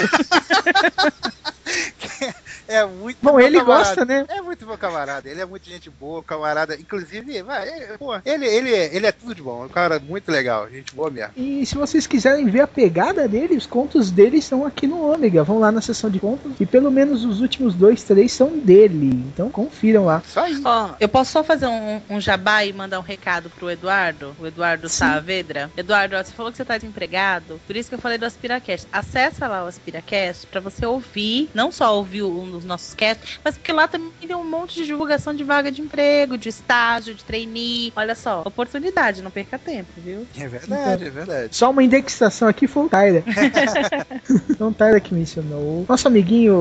É 2.69 2.86
muito 2.86 3.17
Bom, 3.21 3.39
ele 3.39 3.58
camarada. 3.60 3.84
gosta, 3.86 4.05
né? 4.05 4.25
É 4.29 4.41
muito 4.41 4.65
meu 4.65 4.77
camarada, 4.77 5.27
ele 5.29 5.41
é 5.41 5.45
muito 5.45 5.67
gente 5.67 5.89
boa, 5.89 6.21
camarada. 6.23 6.75
Inclusive, 6.75 7.41
vai, 7.43 7.67
pô, 7.97 8.15
ele, 8.23 8.45
ele, 8.45 8.73
é- 8.73 8.95
ele 8.95 9.08
é 9.08 9.12
tudo 9.12 9.34
de 9.34 9.41
bom, 9.41 9.63
é 9.63 9.65
um 9.65 9.69
cara 9.69 9.99
muito 9.99 10.32
legal, 10.32 10.69
gente 10.69 10.93
boa 10.93 11.10
mesmo. 11.10 11.34
E 11.36 11.65
se 11.65 11.75
vocês 11.75 12.05
quiserem 12.05 12.45
ver 12.47 12.62
a 12.62 12.67
pegada 12.67 13.27
dele, 13.27 13.55
os 13.58 13.65
contos 13.65 14.12
dele 14.12 14.38
estão 14.38 14.65
aqui 14.65 14.86
no 14.88 15.01
Ômega. 15.12 15.43
Vão 15.43 15.60
lá 15.60 15.71
na 15.71 15.82
seção 15.82 16.10
de 16.10 16.19
contos 16.19 16.51
e 16.60 16.65
pelo 16.65 16.91
menos 16.91 17.25
os 17.25 17.41
últimos 17.41 17.73
dois, 17.73 18.03
três 18.03 18.32
são 18.32 18.49
dele. 18.58 19.08
Então 19.34 19.49
confiram 19.49 20.05
lá. 20.05 20.21
Só 20.27 20.41
aí. 20.45 20.62
Ó, 20.63 20.89
eu 20.99 21.10
posso 21.10 21.32
só 21.32 21.43
fazer 21.43 21.65
um, 21.67 22.01
um 22.10 22.21
jabá 22.21 22.63
e 22.63 22.71
mandar 22.71 22.99
um 22.99 23.03
recado 23.03 23.49
pro 23.49 23.69
Eduardo? 23.71 24.36
O 24.39 24.45
Eduardo 24.45 24.88
Sim. 24.88 24.97
Saavedra? 24.97 25.71
Eduardo, 25.75 26.15
ó, 26.15 26.23
você 26.23 26.32
falou 26.32 26.51
que 26.51 26.58
você 26.58 26.65
tá 26.65 26.77
desempregado, 26.77 27.60
por 27.65 27.75
isso 27.75 27.89
que 27.89 27.95
eu 27.95 27.99
falei 27.99 28.17
do 28.17 28.25
Aspiracast. 28.25 28.88
Acessa 28.91 29.47
lá 29.47 29.63
o 29.63 29.67
Aspiracast 29.67 30.45
pra 30.47 30.60
você 30.62 30.86
ouvir, 30.86 31.49
não 31.53 31.71
só 31.71 31.95
ouvir 31.97 32.23
um 32.23 32.59
dos 32.60 32.67
nossos 32.67 32.93
casts, 32.93 33.39
mas 33.43 33.58
porque 33.58 33.72
lá 33.72 33.88
também 33.88 34.12
tem 34.19 34.36
um 34.36 34.43
monte 34.48 34.76
de 34.76 34.86
divulgação 34.86 35.34
de 35.34 35.43
vaga 35.43 35.72
de 35.72 35.82
emprego, 35.82 36.38
de 36.38 36.50
estágio, 36.50 37.15
de 37.15 37.24
trainee. 37.24 37.91
Olha 37.95 38.15
só, 38.15 38.41
oportunidade, 38.45 39.22
não 39.22 39.32
perca 39.32 39.58
tempo, 39.58 39.91
viu? 39.98 40.28
É 40.38 40.48
verdade, 40.48 41.06
é 41.06 41.10
verdade. 41.10 41.56
Só 41.56 41.72
uma 41.72 41.84
indexação 41.84 42.48
aqui 42.48 42.67
foi 42.67 42.86
o 42.86 42.89
Tyler. 42.89 43.24
então 44.50 44.69
o 44.69 44.74
Tyler 44.74 45.02
que 45.02 45.13
mencionou. 45.13 45.86
Nosso 45.88 46.08
amiguinho, 46.08 46.54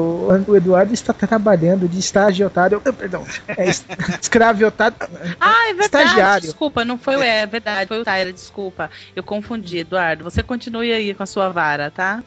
o 0.47 0.57
Eduardo, 0.57 0.93
está 0.95 1.13
trabalhando 1.13 1.89
de 1.89 1.99
estagiário. 1.99 2.53
Ah, 2.85 2.93
Perdão. 2.93 3.27
É, 3.49 3.69
es- 3.69 3.85
escraviotário. 4.21 4.97
Ah, 5.41 5.69
é 5.71 5.75
verdade. 5.75 5.85
Estagiário. 6.09 6.43
Desculpa, 6.43 6.85
não 6.85 6.99
foi 6.99 7.17
o 7.17 7.23
é, 7.23 7.41
é 7.43 7.47
verdade, 7.47 7.89
foi 7.89 8.01
o 8.01 8.05
Tyler, 8.05 8.33
desculpa. 8.33 8.91
Eu 9.15 9.23
confundi, 9.23 9.79
Eduardo. 9.79 10.25
Você 10.25 10.43
continue 10.43 10.93
aí 10.93 11.15
com 11.15 11.23
a 11.23 11.27
sua 11.27 11.49
vara, 11.49 11.91
tá? 11.91 12.23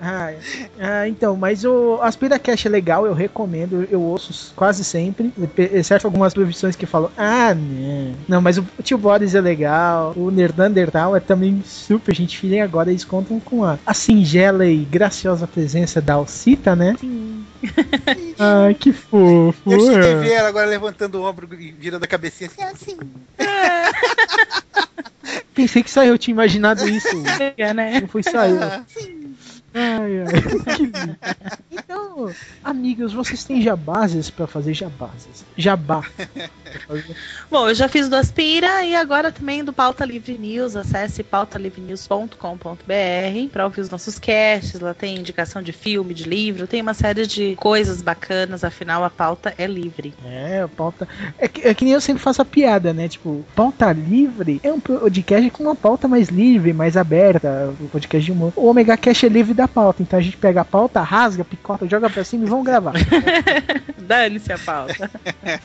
Ah, 0.00 0.32
ah, 0.78 1.08
então, 1.08 1.36
mas 1.36 1.64
o 1.64 1.98
Aspira 2.00 2.38
Cash 2.38 2.66
é 2.66 2.68
legal, 2.68 3.06
eu 3.06 3.12
recomendo, 3.12 3.86
eu 3.90 4.00
ouço 4.00 4.52
quase 4.56 4.82
sempre, 4.84 5.32
exceto 5.56 6.06
algumas 6.06 6.32
previsões 6.32 6.74
que 6.76 6.86
falam, 6.86 7.10
ah, 7.16 7.54
não. 7.54 8.14
Não, 8.26 8.40
mas 8.40 8.56
o 8.58 8.66
Tio 8.82 8.96
Boris 8.96 9.34
é 9.34 9.40
legal, 9.40 10.14
o 10.16 10.30
Nerdandertal 10.30 11.14
é 11.14 11.20
também 11.20 11.62
super 11.66 12.14
gente 12.14 12.38
fina 12.38 12.56
e 12.56 12.60
agora 12.60 12.90
eles 12.90 13.04
contam 13.04 13.38
com 13.40 13.64
a, 13.64 13.78
a 13.84 13.92
singela 13.92 14.66
e 14.66 14.84
graciosa 14.84 15.46
presença 15.46 16.00
da 16.00 16.14
Alcita, 16.14 16.74
né? 16.74 16.94
Sim. 16.98 17.44
Ai, 18.38 18.74
que 18.74 18.92
fofo. 18.92 19.70
Eu 19.70 19.96
a 19.96 20.14
ver 20.20 20.32
ela 20.32 20.48
agora 20.48 20.66
levantando 20.66 21.16
o 21.16 21.24
ombro 21.24 21.48
e 21.54 21.72
virando 21.72 22.04
a 22.04 22.06
cabecinha 22.06 22.48
assim, 22.48 22.62
assim. 22.62 22.96
Pensei 25.58 25.82
que 25.82 25.90
só 25.90 26.04
eu 26.04 26.16
tinha 26.16 26.32
imaginado 26.32 26.88
isso. 26.88 27.08
É, 27.56 27.74
né? 27.74 28.00
Não 28.00 28.06
foi 28.06 28.22
só 28.22 28.46
eu. 28.46 28.60
Ai, 29.74 30.22
ai, 30.22 30.26
que 30.76 30.82
lindo. 30.86 31.16
Então 31.78 32.30
amigos, 32.64 33.12
vocês 33.12 33.44
têm 33.44 33.62
jabases 33.62 34.30
pra 34.30 34.46
fazer 34.46 34.74
jabases. 34.74 35.44
Jabá. 35.56 36.02
Bom, 37.50 37.68
eu 37.68 37.74
já 37.74 37.88
fiz 37.88 38.08
do 38.08 38.16
Aspira 38.16 38.84
e 38.84 38.94
agora 38.94 39.32
também 39.32 39.64
do 39.64 39.72
Pauta 39.72 40.04
Livre 40.04 40.36
News. 40.36 40.76
Acesse 40.76 41.22
pautalivrenews.com.br 41.22 43.48
para 43.52 43.64
ouvir 43.64 43.80
os 43.80 43.90
nossos 43.90 44.18
casts. 44.18 44.80
Lá 44.80 44.92
tem 44.92 45.16
indicação 45.16 45.62
de 45.62 45.72
filme, 45.72 46.12
de 46.12 46.24
livro, 46.24 46.66
tem 46.66 46.82
uma 46.82 46.94
série 46.94 47.26
de 47.26 47.54
coisas 47.56 48.02
bacanas. 48.02 48.64
Afinal, 48.64 49.04
a 49.04 49.10
pauta 49.10 49.54
é 49.56 49.66
livre. 49.66 50.14
É, 50.24 50.62
a 50.62 50.68
pauta. 50.68 51.08
É 51.38 51.48
que, 51.48 51.66
é 51.66 51.74
que 51.74 51.84
nem 51.84 51.94
eu 51.94 52.00
sempre 52.00 52.22
faço 52.22 52.42
a 52.42 52.44
piada, 52.44 52.92
né? 52.92 53.08
Tipo, 53.08 53.44
pauta 53.54 53.92
livre 53.92 54.60
é 54.62 54.72
um 54.72 54.80
podcast 54.80 55.50
com 55.50 55.64
uma 55.64 55.76
pauta 55.76 56.08
mais 56.08 56.28
livre, 56.28 56.72
mais 56.72 56.96
aberta. 56.96 57.74
O 57.80 57.88
podcast 57.88 58.24
de 58.24 58.32
humor. 58.32 58.52
O 58.56 58.68
Omega 58.68 58.96
Cash 58.96 59.24
é 59.24 59.28
livre 59.28 59.54
da 59.54 59.68
pauta. 59.68 60.02
Então 60.02 60.18
a 60.18 60.22
gente 60.22 60.36
pega 60.36 60.60
a 60.60 60.64
pauta, 60.64 61.00
rasga, 61.00 61.44
picota, 61.68 61.88
joga 61.88 62.08
pra 62.08 62.24
cima 62.24 62.46
e 62.46 62.48
vamos 62.48 62.64
gravar. 62.64 62.94
Dane-se 63.98 64.50
a 64.50 64.58
pauta. 64.58 65.10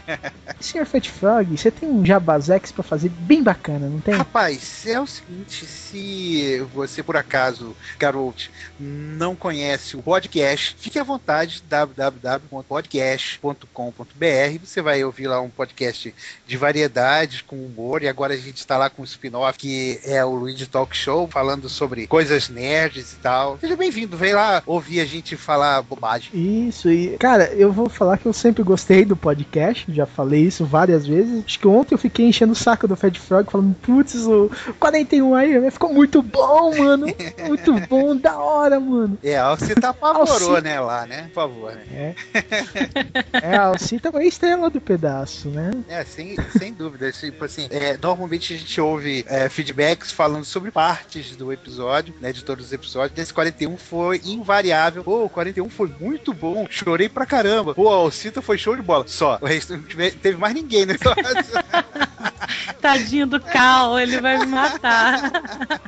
Senhor 0.59 0.85
Fat 0.85 1.09
Frog, 1.09 1.57
você 1.57 1.71
tem 1.71 1.89
um 1.89 2.05
jabazex 2.05 2.71
pra 2.71 2.83
fazer 2.83 3.09
bem 3.09 3.41
bacana, 3.41 3.87
não 3.87 3.99
tem? 3.99 4.15
Rapaz, 4.15 4.85
é 4.85 4.99
o 4.99 5.07
seguinte, 5.07 5.65
se 5.65 6.59
você 6.73 7.01
por 7.01 7.15
acaso, 7.15 7.75
garoto, 7.97 8.49
não 8.79 9.35
conhece 9.35 9.95
o 9.95 10.01
podcast, 10.01 10.75
fique 10.77 10.99
à 10.99 11.03
vontade, 11.03 11.63
www.podcast.com.br, 11.69 14.59
você 14.61 14.81
vai 14.81 15.03
ouvir 15.03 15.27
lá 15.27 15.39
um 15.39 15.49
podcast 15.49 16.13
de 16.45 16.57
variedades, 16.57 17.41
com 17.41 17.55
humor, 17.55 18.03
e 18.03 18.07
agora 18.07 18.33
a 18.33 18.37
gente 18.37 18.57
está 18.57 18.77
lá 18.77 18.89
com 18.89 19.01
um 19.01 19.05
spin-off 19.05 19.57
que 19.57 19.99
é 20.03 20.23
o 20.25 20.35
Luigi 20.35 20.65
Talk 20.65 20.95
Show, 20.95 21.27
falando 21.27 21.69
sobre 21.69 22.07
coisas 22.07 22.49
nerds 22.49 23.13
e 23.13 23.17
tal. 23.17 23.57
Seja 23.59 23.77
bem-vindo, 23.77 24.17
vem 24.17 24.33
lá 24.33 24.63
ouvir 24.65 24.99
a 24.99 25.05
gente 25.05 25.37
falar 25.37 25.83
bobagem. 25.95 26.67
Isso, 26.67 26.89
e 26.89 27.17
cara, 27.17 27.45
eu 27.53 27.71
vou 27.71 27.89
falar 27.89 28.17
que 28.17 28.25
eu 28.25 28.33
sempre 28.33 28.63
gostei 28.63 29.05
do 29.05 29.15
podcast, 29.15 29.85
já 29.89 30.05
falei 30.05 30.41
isso 30.43 30.65
várias 30.65 31.05
vezes. 31.05 31.43
Acho 31.45 31.59
que 31.59 31.67
ontem 31.67 31.95
eu 31.95 31.99
fiquei 31.99 32.27
enchendo 32.27 32.53
o 32.53 32.55
saco 32.55 32.87
do 32.87 32.95
Fed 32.95 33.19
Frog, 33.19 33.49
falando, 33.49 33.75
putz, 33.75 34.15
o 34.25 34.49
41 34.79 35.35
aí 35.35 35.71
ficou 35.71 35.93
muito 35.93 36.21
bom, 36.21 36.75
mano. 36.75 37.07
Muito 37.47 37.73
bom, 37.87 38.15
da 38.15 38.37
hora, 38.37 38.79
mano. 38.79 39.17
É, 39.23 39.37
a 39.37 39.45
Alcita 39.45 39.89
apavorou, 39.89 40.61
né, 40.61 40.79
lá, 40.79 41.05
né? 41.05 41.23
Por 41.23 41.33
favor, 41.33 41.73
né? 41.73 41.85
É. 41.93 42.15
É, 43.43 43.57
a 43.57 43.63
Alcita 43.63 44.11
a 44.15 44.23
estrela 44.23 44.69
do 44.69 44.79
pedaço, 44.79 45.49
né? 45.49 45.71
É, 45.87 46.03
sem, 46.03 46.35
sem 46.57 46.73
dúvida. 46.73 47.11
Tipo 47.11 47.45
assim, 47.45 47.67
é, 47.69 47.97
normalmente 48.01 48.53
a 48.53 48.57
gente 48.57 48.79
ouve 48.79 49.25
é, 49.27 49.49
feedbacks 49.49 50.11
falando 50.11 50.45
sobre 50.45 50.71
partes 50.71 51.35
do 51.35 51.51
episódio, 51.51 52.13
né? 52.21 52.31
De 52.31 52.43
todos 52.43 52.67
os 52.67 52.73
episódios. 52.73 53.15
Desse 53.15 53.33
41 53.33 53.75
foi 53.77 54.21
invariável. 54.23 55.03
Pô, 55.03 55.25
o 55.25 55.29
41 55.29 55.69
foi 55.73 55.91
muito 55.99 56.33
bom. 56.33 56.65
Chorei 56.69 57.09
pra 57.09 57.25
caramba. 57.25 57.73
Pô, 57.73 57.89
a 57.89 57.95
Alcita 57.95 58.41
foi 58.41 58.57
show 58.57 58.75
de 58.75 58.81
bola. 58.81 59.03
Só. 59.07 59.37
O 59.41 59.45
resto 59.45 59.73
não 59.73 59.83
teve, 59.83 60.11
teve 60.11 60.37
mais 60.37 60.53
ninguém 60.53 60.85
no 60.85 60.93
episódio. 60.93 61.23
Tadinho 62.81 63.25
do 63.25 63.39
Cal, 63.39 63.99
ele 63.99 64.19
vai 64.19 64.37
me 64.37 64.45
matar. 64.45 65.31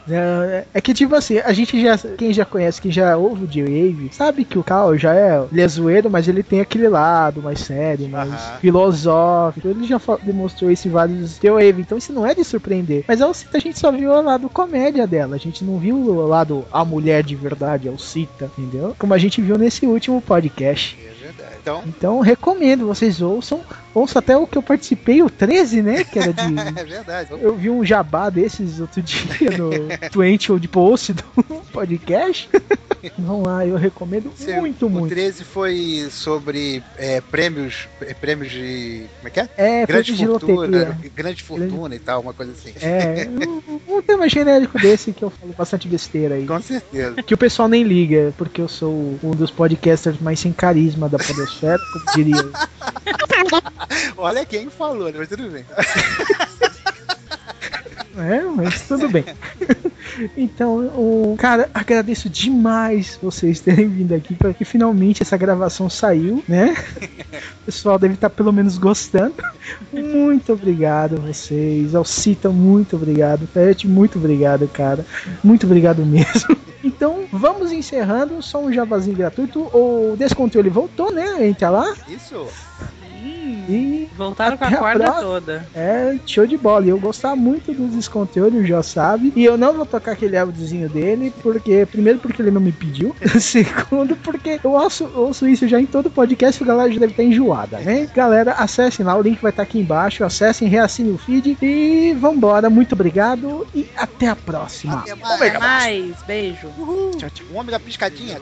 É, 0.09 0.65
é 0.73 0.81
que 0.81 0.93
tipo 0.93 1.15
assim, 1.15 1.39
a 1.39 1.51
gente 1.51 1.81
já. 1.81 1.97
Quem 1.97 2.31
já 2.31 2.45
conhece, 2.45 2.81
quem 2.81 2.91
já 2.91 3.17
ouve 3.17 3.45
o 3.45 3.47
J-Wave, 3.47 4.09
sabe 4.11 4.45
que 4.45 4.57
o 4.57 4.63
Cal 4.63 4.97
já 4.97 5.13
é. 5.13 5.45
Ele 5.51 5.61
é 5.61 5.67
zoeiro, 5.67 6.09
mas 6.09 6.27
ele 6.27 6.43
tem 6.43 6.61
aquele 6.61 6.87
lado 6.87 7.41
mais 7.41 7.59
sério, 7.59 8.07
mais 8.07 8.31
filosófico. 8.61 9.67
Ele 9.67 9.85
já 9.85 9.99
demonstrou 10.23 10.71
isso 10.71 10.87
em 10.87 10.91
vários 10.91 11.37
J-Wave, 11.39 11.81
então 11.81 11.97
isso 11.97 12.13
não 12.13 12.25
é 12.25 12.33
de 12.33 12.43
surpreender. 12.43 13.03
Mas 13.07 13.21
a 13.21 13.25
Alcita 13.25 13.57
a 13.57 13.61
gente 13.61 13.79
só 13.79 13.91
viu 13.91 14.11
o 14.11 14.21
lado 14.21 14.49
comédia 14.49 15.05
dela. 15.05 15.35
A 15.35 15.39
gente 15.39 15.63
não 15.63 15.77
viu 15.77 15.95
o 15.97 16.27
lado 16.27 16.65
a 16.71 16.85
mulher 16.85 17.23
de 17.23 17.35
verdade, 17.35 17.87
a 17.87 17.91
Alcita, 17.91 18.49
entendeu? 18.57 18.95
Como 18.97 19.13
a 19.13 19.17
gente 19.17 19.41
viu 19.41 19.57
nesse 19.57 19.74
último 19.83 20.21
podcast. 20.21 20.97
É. 21.01 21.15
Então, 21.65 21.83
Então 21.87 22.19
recomendo, 22.19 22.85
vocês 22.85 23.21
ouçam. 23.21 23.61
Ouçam 23.93 24.19
até 24.19 24.37
o 24.37 24.45
que 24.45 24.55
eu 24.55 24.61
participei, 24.61 25.23
o 25.23 25.29
13, 25.29 25.81
né? 25.81 26.03
Que 26.03 26.19
era 26.19 26.31
de. 26.31 26.43
é 26.79 26.83
verdade. 26.83 27.29
Eu 27.31 27.55
vi 27.55 27.71
um 27.71 27.83
jabá 27.83 28.29
desses 28.29 28.79
outro 28.79 29.01
dia 29.03 29.49
no 29.57 30.09
Twenty 30.11 30.51
Old 30.51 30.67
Post 30.67 31.13
do 31.13 31.23
podcast. 31.73 32.47
Vamos 33.17 33.45
lá, 33.47 33.65
eu 33.65 33.75
recomendo 33.75 34.31
muito, 34.59 34.87
o 34.87 34.89
muito. 34.89 35.09
13 35.09 35.43
foi 35.43 36.07
sobre 36.11 36.83
é, 36.97 37.21
prêmios, 37.21 37.87
é, 38.01 38.13
prêmios 38.13 38.51
de. 38.51 39.05
Como 39.17 39.27
é 39.27 39.31
que 39.31 39.39
é? 39.39 39.49
É, 39.57 39.85
grande 39.85 40.13
prêmio 40.13 40.39
de 40.39 40.45
fortuna, 40.45 40.99
grande 41.15 41.43
fortuna 41.43 41.95
e 41.95 41.99
tal, 41.99 42.21
uma 42.21 42.33
coisa 42.33 42.51
assim. 42.51 42.73
É, 42.81 43.27
um, 43.27 43.97
um 43.97 44.01
tema 44.01 44.27
genérico 44.27 44.79
desse 44.79 45.11
que 45.11 45.23
eu 45.23 45.29
falo 45.29 45.53
bastante 45.53 45.87
besteira 45.87 46.35
aí. 46.35 46.45
Com 46.45 46.61
certeza. 46.61 47.21
Que 47.23 47.33
o 47.33 47.37
pessoal 47.37 47.67
nem 47.67 47.83
liga, 47.83 48.33
porque 48.37 48.61
eu 48.61 48.67
sou 48.67 49.19
um 49.23 49.31
dos 49.31 49.51
podcasters 49.51 50.19
mais 50.19 50.39
sem 50.39 50.53
carisma 50.53 51.09
da 51.09 51.17
podosfera, 51.17 51.79
como 51.93 52.05
diria. 52.15 52.49
Olha 54.17 54.45
quem 54.45 54.69
falou, 54.69 55.11
né? 55.11 55.15
Mas 55.17 55.29
tudo 55.29 55.49
bem. 55.49 55.65
É, 58.17 58.41
mas 58.43 58.81
tudo 58.87 59.09
bem. 59.09 59.25
Então, 60.37 60.77
o 60.95 61.35
cara, 61.37 61.69
agradeço 61.73 62.29
demais 62.29 63.19
vocês 63.21 63.59
terem 63.59 63.89
vindo 63.89 64.13
aqui, 64.13 64.35
porque 64.35 64.63
finalmente 64.63 65.21
essa 65.21 65.35
gravação 65.35 65.89
saiu, 65.89 66.43
né? 66.47 66.75
O 67.61 67.65
pessoal 67.65 67.97
deve 67.97 68.13
estar 68.13 68.29
pelo 68.29 68.53
menos 68.53 68.77
gostando. 68.77 69.33
Muito 69.91 70.53
obrigado 70.53 71.15
a 71.15 71.19
vocês. 71.19 71.95
Alcita, 71.95 72.49
muito 72.49 72.95
obrigado. 72.95 73.47
Pet, 73.47 73.87
muito 73.87 74.19
obrigado, 74.19 74.67
cara. 74.67 75.03
Muito 75.43 75.65
obrigado 75.65 76.05
mesmo. 76.05 76.55
Então, 76.85 77.25
vamos 77.31 77.71
encerrando. 77.71 78.39
Só 78.43 78.63
um 78.63 78.71
jabazinho 78.71 79.17
gratuito. 79.17 79.59
O 79.75 80.15
Descontrole 80.15 80.69
voltou, 80.69 81.11
né? 81.11 81.47
Entra 81.47 81.71
lá. 81.71 81.95
Isso. 82.07 82.45
E 83.69 84.09
voltaram 84.15 84.57
com 84.57 84.65
a 84.65 84.67
a 84.67 84.77
corda 84.77 85.03
próxima. 85.03 85.21
toda. 85.21 85.67
É, 85.75 86.17
show 86.25 86.45
de 86.45 86.57
bola. 86.57 86.85
E 86.85 86.89
eu 86.89 86.99
gostava 86.99 87.35
muito 87.35 87.73
do 87.73 87.87
Descontrole, 87.87 88.57
o 88.57 88.65
já 88.65 88.81
sabe. 88.83 89.31
E 89.35 89.43
eu 89.43 89.57
não 89.57 89.73
vou 89.73 89.85
tocar 89.85 90.11
aquele 90.13 90.37
áudiozinho 90.37 90.89
dele, 90.89 91.33
porque, 91.41 91.85
primeiro, 91.85 92.19
porque 92.19 92.41
ele 92.41 92.51
não 92.51 92.61
me 92.61 92.71
pediu. 92.71 93.15
Segundo, 93.39 94.15
porque 94.17 94.59
eu 94.63 94.71
ouço, 94.71 95.09
ouço 95.15 95.47
isso 95.47 95.67
já 95.67 95.79
em 95.79 95.85
todo 95.85 96.09
podcast, 96.09 96.61
a 96.61 96.65
galera 96.67 96.91
já 96.91 96.99
deve 96.99 97.13
estar 97.13 97.23
enjoada, 97.23 97.79
né? 97.79 98.07
Galera, 98.13 98.53
acessem 98.53 99.05
lá, 99.05 99.15
o 99.15 99.21
link 99.21 99.41
vai 99.41 99.51
estar 99.51 99.63
aqui 99.63 99.79
embaixo. 99.79 100.23
Acessem, 100.23 100.67
reassinem 100.67 101.13
o 101.13 101.17
feed. 101.17 101.57
E 101.61 102.13
vambora. 102.19 102.69
Muito 102.69 102.93
obrigado 102.93 103.65
e 103.73 103.87
até 103.95 104.27
a 104.27 104.35
próxima. 104.35 104.99
Até 104.99 105.15
mais. 105.15 105.41
Até 105.41 105.59
mais, 105.59 106.23
beijo. 106.23 106.67
Um 106.77 107.57
homem 107.57 107.71
da 107.71 107.79
piscadinha. 107.79 108.39